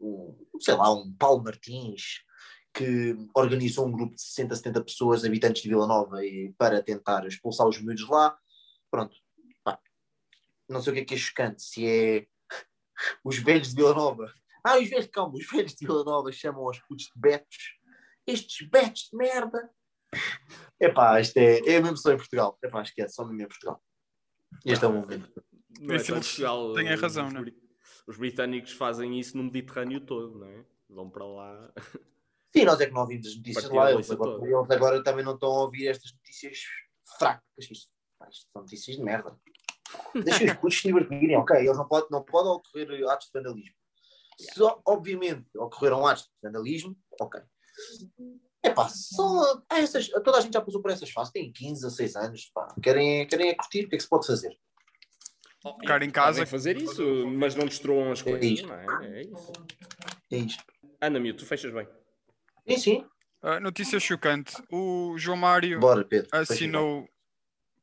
um 0.00 0.36
sei 0.60 0.74
lá, 0.74 0.92
um 0.92 1.12
Paulo 1.12 1.42
Martins 1.42 2.22
que 2.74 3.16
organizou 3.34 3.86
um 3.86 3.92
grupo 3.92 4.14
de 4.14 4.22
60, 4.22 4.56
70 4.56 4.84
pessoas, 4.84 5.24
habitantes 5.24 5.62
de 5.62 5.68
Vila 5.68 5.86
Nova, 5.86 6.24
e, 6.24 6.54
para 6.56 6.82
tentar 6.82 7.26
expulsar 7.26 7.66
os 7.66 7.80
miúdos 7.80 8.08
lá. 8.08 8.38
Pronto. 8.90 9.16
Pá. 9.64 9.78
Não 10.68 10.80
sei 10.80 10.92
o 10.92 10.94
que 10.96 11.02
é 11.02 11.04
que 11.04 11.14
é 11.14 11.18
chocante, 11.18 11.62
se 11.62 11.86
é 11.86 12.26
os 13.24 13.38
velhos 13.38 13.70
de 13.70 13.76
Vila 13.76 13.94
Nova. 13.94 14.32
Ah, 14.64 14.78
os 14.78 14.88
velhos, 14.88 15.06
calma, 15.06 15.34
os 15.34 15.46
velhos 15.46 15.74
de 15.74 15.86
Vila 15.86 16.04
Nova 16.04 16.30
chamam 16.32 16.62
aos 16.62 16.78
putos 16.80 17.06
de 17.06 17.20
betos. 17.20 17.78
Estes 18.26 18.68
betos 18.68 19.08
de 19.10 19.16
merda 19.16 19.70
Epá, 20.80 21.20
isto 21.20 21.36
é, 21.36 21.58
é 21.58 21.80
mesmo 21.80 21.96
só 21.96 22.12
em 22.12 22.16
Portugal. 22.16 22.58
Epá, 22.62 22.80
acho 22.80 22.94
que 22.94 23.02
é 23.02 23.08
só 23.08 23.24
mesmo 23.24 23.42
em 23.42 23.48
Portugal. 23.48 23.82
Este 24.64 24.84
é 24.84 24.88
o 24.88 24.92
momento. 24.92 25.44
Não 25.80 25.94
é 25.94 26.02
Portugal. 26.02 26.74
Tem 26.74 26.88
a 26.88 26.96
razão, 26.96 27.30
não 27.30 27.42
é? 27.42 27.52
Os 28.06 28.16
britânicos 28.16 28.72
fazem 28.72 29.18
isso 29.18 29.36
no 29.36 29.44
Mediterrâneo 29.44 30.00
todo, 30.00 30.38
não 30.38 30.46
é? 30.46 30.64
Vão 30.88 31.10
para 31.10 31.24
lá. 31.24 31.72
Sim, 32.54 32.64
nós 32.64 32.80
é 32.80 32.86
que 32.86 32.92
não 32.92 33.02
ouvimos 33.02 33.26
as 33.26 33.36
notícias 33.36 33.70
lá. 33.70 33.92
Eles 33.92 34.10
agora, 34.10 34.44
eles 34.44 34.70
agora, 34.70 35.04
também 35.04 35.24
não 35.24 35.34
estão 35.34 35.50
a 35.50 35.62
ouvir 35.62 35.88
estas 35.88 36.12
notícias 36.12 36.58
fracas. 37.18 37.42
Isto, 37.58 37.72
isto 37.72 38.48
são 38.52 38.62
notícias 38.62 38.96
de 38.96 39.02
merda. 39.02 39.38
Deixa 40.14 40.44
os 40.44 40.54
putos 40.54 40.80
se 40.80 40.88
divertirem, 40.88 41.36
ok? 41.36 41.56
Eles 41.56 41.76
não 41.76 41.86
podem, 41.86 42.08
não 42.10 42.22
podem 42.22 42.52
ocorrer 42.52 43.08
atos 43.10 43.26
de 43.26 43.32
vandalismo. 43.32 43.74
Se, 44.38 44.60
obviamente, 44.86 45.46
ocorreram 45.56 46.06
atos 46.06 46.24
de 46.24 46.30
vandalismo, 46.42 46.96
ok 47.20 47.40
É 48.62 48.70
pá, 48.70 48.88
só. 48.88 49.62
Ah, 49.68 49.80
essas, 49.80 50.08
toda 50.08 50.38
a 50.38 50.40
gente 50.40 50.52
já 50.52 50.60
passou 50.60 50.80
por 50.80 50.90
essas 50.90 51.10
fases, 51.10 51.32
tem 51.32 51.52
15, 51.52 51.82
16 51.82 52.16
anos, 52.16 52.50
pá. 52.54 52.68
Querem, 52.82 53.26
querem 53.26 53.50
é 53.50 53.54
curtir, 53.54 53.84
o 53.84 53.88
que 53.88 53.96
é 53.96 53.98
que 53.98 54.04
se 54.04 54.08
pode 54.08 54.26
fazer? 54.26 54.56
Ficar 55.80 56.02
em 56.02 56.10
casa. 56.10 56.38
Podem 56.38 56.50
fazer 56.50 56.76
isso, 56.76 57.26
mas 57.26 57.54
não 57.54 57.66
destruam 57.66 58.12
as 58.12 58.22
coisas, 58.22 58.44
isto. 58.44 58.68
não 58.68 58.74
é? 58.74 59.18
É 59.18 59.22
isso. 59.22 59.52
É 60.30 60.36
isto. 60.36 60.64
Anda, 61.02 61.18
miúdo, 61.18 61.38
tu 61.38 61.46
fechas 61.46 61.72
bem. 61.72 61.88
Sim, 62.68 62.78
sim. 62.78 63.06
Ah, 63.42 63.60
notícia 63.60 63.98
chocante. 64.00 64.54
O 64.70 65.14
João 65.16 65.36
Mário 65.36 65.78
Bora, 65.80 66.04
Pedro. 66.04 66.28
assinou 66.32 67.08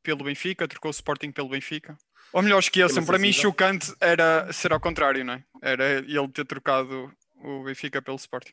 pelo 0.02 0.24
Benfica, 0.24 0.68
trocou 0.68 0.90
o 0.90 0.92
Sporting 0.92 1.32
pelo 1.32 1.48
Benfica. 1.48 1.96
Ou 2.32 2.42
melhor, 2.42 2.58
esqueçam, 2.58 3.04
para 3.04 3.18
mim 3.18 3.32
chocante 3.32 3.94
era 4.00 4.52
ser 4.52 4.72
ao 4.72 4.80
contrário, 4.80 5.24
não 5.24 5.34
é? 5.34 5.44
Era 5.62 5.84
ele 5.98 6.28
ter 6.28 6.44
trocado 6.44 7.10
o 7.42 7.64
Benfica 7.64 8.02
pelo 8.02 8.16
Sporting. 8.16 8.52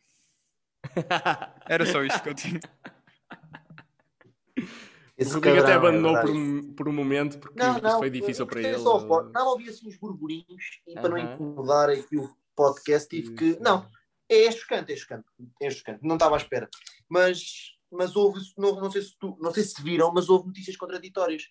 Era 1.68 1.86
só 1.86 2.04
isto 2.04 2.22
que 2.24 2.30
eu 2.30 2.34
tinha. 2.36 2.60
O 5.16 5.22
Esse 5.22 5.34
Rodrigo 5.36 5.60
até 5.60 5.74
é 5.74 5.76
abandonou 5.76 6.16
por 6.16 6.26
verdade. 6.26 6.40
um, 6.40 6.74
por 6.74 6.90
um 6.90 6.92
momento 6.92 7.38
porque 7.38 7.60
Não, 7.60 7.80
não, 7.80 8.00
foi 8.00 8.10
difícil 8.10 8.46
eu 8.46 8.48
para 8.48 8.62
ele. 8.62 8.80
só 8.80 8.98
o. 8.98 9.30
Não, 9.30 9.48
ouvi 9.50 9.70
assim 9.70 9.88
uns 9.88 9.96
burburinhos 9.98 10.82
e 10.88 10.96
para 10.96 11.10
não 11.10 11.18
incomodar 11.20 11.88
aqui 11.92 12.18
o 12.18 12.36
podcast 12.56 13.08
tive 13.10 13.36
que. 13.36 13.60
Não, 13.62 13.88
é 14.30 14.52
chocante, 14.52 14.94
é 14.94 14.96
chocante. 14.96 15.26
É 15.62 15.70
chocante. 15.70 16.00
Não 16.04 16.16
estava 16.16 16.36
à 16.36 16.38
espera. 16.38 16.70
Mas, 17.10 17.42
mas 17.92 18.16
houve, 18.16 18.40
não, 18.58 18.76
não, 18.80 18.92
sei 18.92 19.02
se 19.02 19.18
tu, 19.20 19.38
não 19.42 19.54
sei 19.54 19.64
se 19.64 19.82
viram, 19.82 20.12
mas 20.14 20.30
houve 20.30 20.48
notícias 20.48 20.76
contraditórias. 20.78 21.44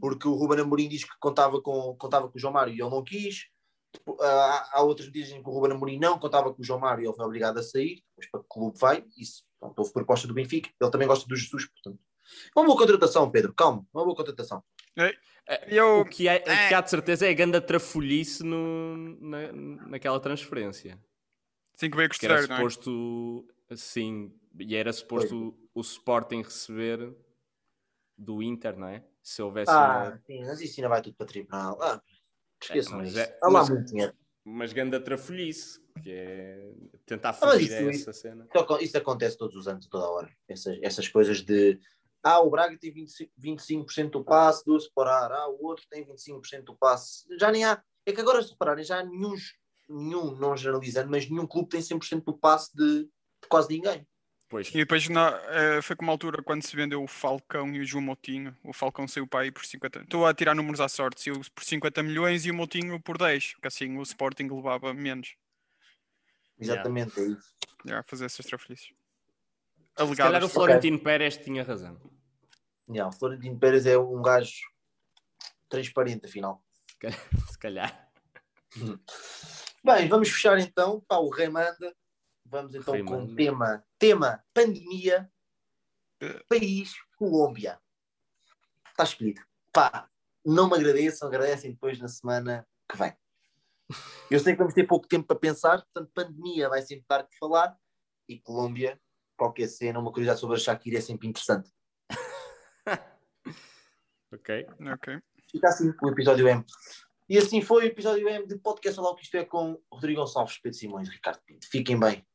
Porque 0.00 0.26
o 0.26 0.34
Ruben 0.34 0.60
Amorim 0.60 0.88
diz 0.88 1.04
que 1.04 1.18
contava 1.20 1.60
com, 1.60 1.94
contava 1.96 2.28
com 2.28 2.36
o 2.36 2.40
João 2.40 2.52
Mário 2.54 2.72
e 2.72 2.80
ele 2.80 2.90
não 2.90 3.02
quis. 3.04 3.46
Depo- 3.92 4.16
Há, 4.22 4.70
há 4.78 4.82
outras 4.82 5.08
notícias 5.08 5.36
em 5.36 5.42
que 5.42 5.48
o 5.48 5.52
Ruben 5.52 5.72
Amorim 5.72 5.98
não 5.98 6.18
contava 6.18 6.54
com 6.54 6.62
o 6.62 6.64
João 6.64 6.78
Mário 6.80 7.02
e 7.04 7.06
ele 7.06 7.14
foi 7.16 7.24
obrigado 7.24 7.58
a 7.58 7.62
sair. 7.62 8.02
Depois 8.16 8.30
para 8.30 8.40
que 8.40 8.46
o 8.46 8.48
clube 8.48 8.78
vai. 8.78 9.04
Isso, 9.16 9.44
pronto, 9.58 9.78
houve 9.78 9.92
proposta 9.92 10.26
do 10.28 10.34
Benfica. 10.34 10.70
Ele 10.80 10.90
também 10.90 11.08
gosta 11.08 11.26
do 11.28 11.36
Jesus, 11.36 11.66
portanto. 11.66 11.98
Uma 12.56 12.64
boa 12.64 12.78
contratação, 12.78 13.28
Pedro. 13.30 13.52
Calma, 13.52 13.84
uma 13.92 14.04
boa 14.04 14.14
contratação. 14.16 14.62
Eu, 15.68 16.00
O 16.00 16.04
que, 16.04 16.28
é, 16.28 16.36
o 16.36 16.68
que 16.68 16.74
há 16.74 16.80
de 16.80 16.90
certeza 16.90 17.26
é 17.26 17.30
a 17.30 17.34
ganda 17.34 17.60
trafolhice 17.60 18.44
no, 18.44 18.96
na, 19.20 19.52
naquela 19.88 20.20
transferência. 20.20 20.96
Veio 21.88 22.08
Que 22.10 22.26
era 22.26 22.36
custar, 22.38 22.48
não 22.48 22.66
é? 22.66 22.70
suposto, 22.70 23.48
assim, 23.68 24.32
e 24.58 24.74
era 24.76 24.92
suposto 24.92 25.56
o, 25.74 25.78
o 25.78 25.80
Sporting 25.80 26.42
receber 26.42 27.14
do 28.16 28.42
Inter, 28.42 28.76
não 28.76 28.88
é? 28.88 29.04
Se 29.22 29.40
houvesse 29.42 29.70
Ah, 29.70 30.08
uma... 30.10 30.18
sim, 30.26 30.44
mas 30.44 30.60
isso 30.60 30.80
ainda 30.80 30.88
vai 30.88 31.02
tudo 31.02 31.14
para 31.16 31.26
tribunal. 31.26 31.80
Ah, 31.82 32.02
esqueçam 32.62 32.94
É, 32.94 32.96
mas 32.98 33.08
isso. 33.10 33.18
é- 33.20 33.38
Há 33.42 33.46
lá 33.46 33.52
mas- 33.60 33.68
muito 33.70 33.86
dinheiro. 33.86 34.14
Mas 34.42 34.72
ganda 34.72 34.98
trafolhice, 34.98 35.78
que 36.02 36.10
é 36.10 36.72
tentar 37.04 37.36
mas 37.40 37.52
fugir 37.52 37.74
a 37.74 37.82
isso- 37.92 38.08
essa 38.08 38.12
cena. 38.14 38.46
Isso 38.48 38.58
acon- 38.58 38.78
Isso 38.78 38.96
acontece 38.96 39.36
todos 39.36 39.54
os 39.54 39.68
anos, 39.68 39.86
toda 39.86 40.08
hora. 40.08 40.34
Essas, 40.48 40.78
essas 40.82 41.06
coisas 41.08 41.42
de. 41.42 41.78
Ah, 42.22 42.40
o 42.40 42.50
Braga 42.50 42.76
tem 42.78 42.90
25%, 42.92 43.30
25% 43.38 44.10
do 44.12 44.24
passe 44.24 44.64
do 44.64 44.80
separar. 44.80 45.30
Ah, 45.30 45.48
o 45.48 45.62
outro 45.64 45.84
tem 45.90 46.04
25% 46.06 46.64
do 46.64 46.76
passe. 46.76 47.24
Já 47.38 47.52
nem 47.52 47.64
há. 47.66 47.82
É 48.06 48.12
que 48.12 48.20
agora, 48.20 48.42
se 48.42 48.50
repararem, 48.50 48.82
já 48.82 49.00
há 49.00 49.04
nenhum, 49.04 49.34
nenhum, 49.90 50.36
não 50.36 50.56
generalizando, 50.56 51.10
mas 51.10 51.28
nenhum 51.28 51.46
clube 51.46 51.68
tem 51.68 51.80
100% 51.80 52.24
do 52.24 52.38
passe 52.38 52.74
de, 52.74 53.04
de 53.04 53.48
quase 53.48 53.68
ninguém. 53.68 54.06
Pois, 54.48 54.68
E 54.68 54.72
depois 54.72 55.08
na, 55.08 55.30
eh, 55.48 55.80
foi 55.80 55.94
como 55.94 56.10
a 56.10 56.14
altura 56.14 56.42
quando 56.42 56.64
se 56.64 56.74
vendeu 56.74 57.04
o 57.04 57.06
Falcão 57.06 57.68
e 57.72 57.78
o 57.78 57.84
João 57.84 58.02
Moutinho. 58.02 58.56
O 58.64 58.72
Falcão 58.72 59.06
saiu 59.06 59.24
para 59.24 59.44
aí 59.44 59.52
por 59.52 59.64
50. 59.64 60.00
Estou 60.00 60.26
a 60.26 60.34
tirar 60.34 60.56
números 60.56 60.80
à 60.80 60.88
sorte. 60.88 61.22
Saiu 61.22 61.40
por 61.54 61.62
50 61.62 62.02
milhões 62.02 62.44
e 62.44 62.50
o 62.50 62.54
Moutinho 62.54 63.00
por 63.00 63.16
10. 63.16 63.54
Que 63.62 63.68
assim 63.68 63.96
o 63.96 64.02
Sporting 64.02 64.48
levava 64.48 64.92
menos. 64.92 65.36
Exatamente, 66.58 67.20
é 67.20 67.28
isso. 67.28 67.54
Já, 67.86 68.00
a 68.00 68.02
fazer 68.02 68.24
essas 68.24 68.44
trafolhices. 68.44 68.92
se 69.96 70.16
calhar 70.16 70.42
o. 70.42 70.48
Florentino 70.48 70.98
Pérez 70.98 71.36
tinha 71.36 71.62
razão. 71.62 71.96
Yeah, 72.88 73.08
o 73.08 73.16
Florentino 73.16 73.56
Pérez 73.56 73.86
é 73.86 73.96
um 73.96 74.20
gajo 74.20 74.62
transparente, 75.68 76.26
afinal. 76.26 76.60
Se 76.90 76.98
calhar. 76.98 77.20
Se 77.52 77.58
calhar. 77.58 78.10
Bem, 79.82 80.08
vamos 80.08 80.28
fechar 80.28 80.58
então. 80.58 81.00
Pá, 81.08 81.16
o 81.16 81.30
Rei 81.30 81.48
manda. 81.48 81.94
Vamos 82.44 82.74
então 82.74 82.94
Rei 82.94 83.04
com 83.04 83.24
o 83.24 83.34
tema, 83.34 83.84
tema 83.98 84.44
pandemia, 84.52 85.30
Eh. 86.20 86.42
país 86.48 86.92
Colômbia. 87.16 87.80
Está 88.90 89.04
escolhido. 89.04 89.40
Pá, 89.72 90.08
não 90.44 90.68
me 90.68 90.76
agradeçam, 90.76 91.28
agradecem 91.28 91.72
depois 91.72 91.98
na 91.98 92.08
semana 92.08 92.66
que 92.88 92.96
vem. 92.98 93.16
Eu 94.30 94.38
sei 94.38 94.52
que 94.52 94.58
vamos 94.58 94.74
ter 94.74 94.86
pouco 94.86 95.08
tempo 95.08 95.26
para 95.26 95.38
pensar, 95.38 95.82
portanto, 95.82 96.10
pandemia 96.14 96.68
vai 96.68 96.82
sempre 96.82 97.04
dar 97.08 97.26
que 97.26 97.36
falar 97.38 97.76
e 98.28 98.38
Colômbia, 98.38 99.00
qualquer 99.36 99.68
cena, 99.68 99.98
uma 99.98 100.12
curiosidade 100.12 100.40
sobre 100.40 100.56
a 100.56 100.60
Shakira 100.60 100.98
é 100.98 101.00
sempre 101.00 101.28
interessante. 101.28 101.70
Ok. 104.32 104.64
Ok. 104.92 105.18
Fica 105.50 105.68
assim 105.68 105.92
o 106.00 106.08
episódio 106.08 106.46
M. 106.46 106.64
E 107.30 107.38
assim 107.38 107.62
foi 107.62 107.84
o 107.84 107.86
episódio 107.86 108.28
M 108.28 108.44
de 108.44 108.58
podcast 108.58 108.98
Olá 108.98 109.12
o 109.12 109.14
que 109.14 109.22
isto 109.22 109.36
é 109.36 109.44
com 109.44 109.80
Rodrigo 109.88 110.20
Gonçalves, 110.20 110.58
Pedro 110.58 110.76
Simões 110.76 111.06
e 111.06 111.12
Ricardo 111.12 111.40
Pinto. 111.46 111.64
Fiquem 111.70 111.96
bem. 111.96 112.26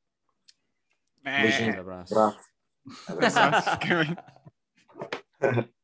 Beijinho. 1.21 1.75
Um 1.75 1.79
abraço. 1.81 2.17
Abraço. 3.09 3.39
Abraço. 3.39 3.77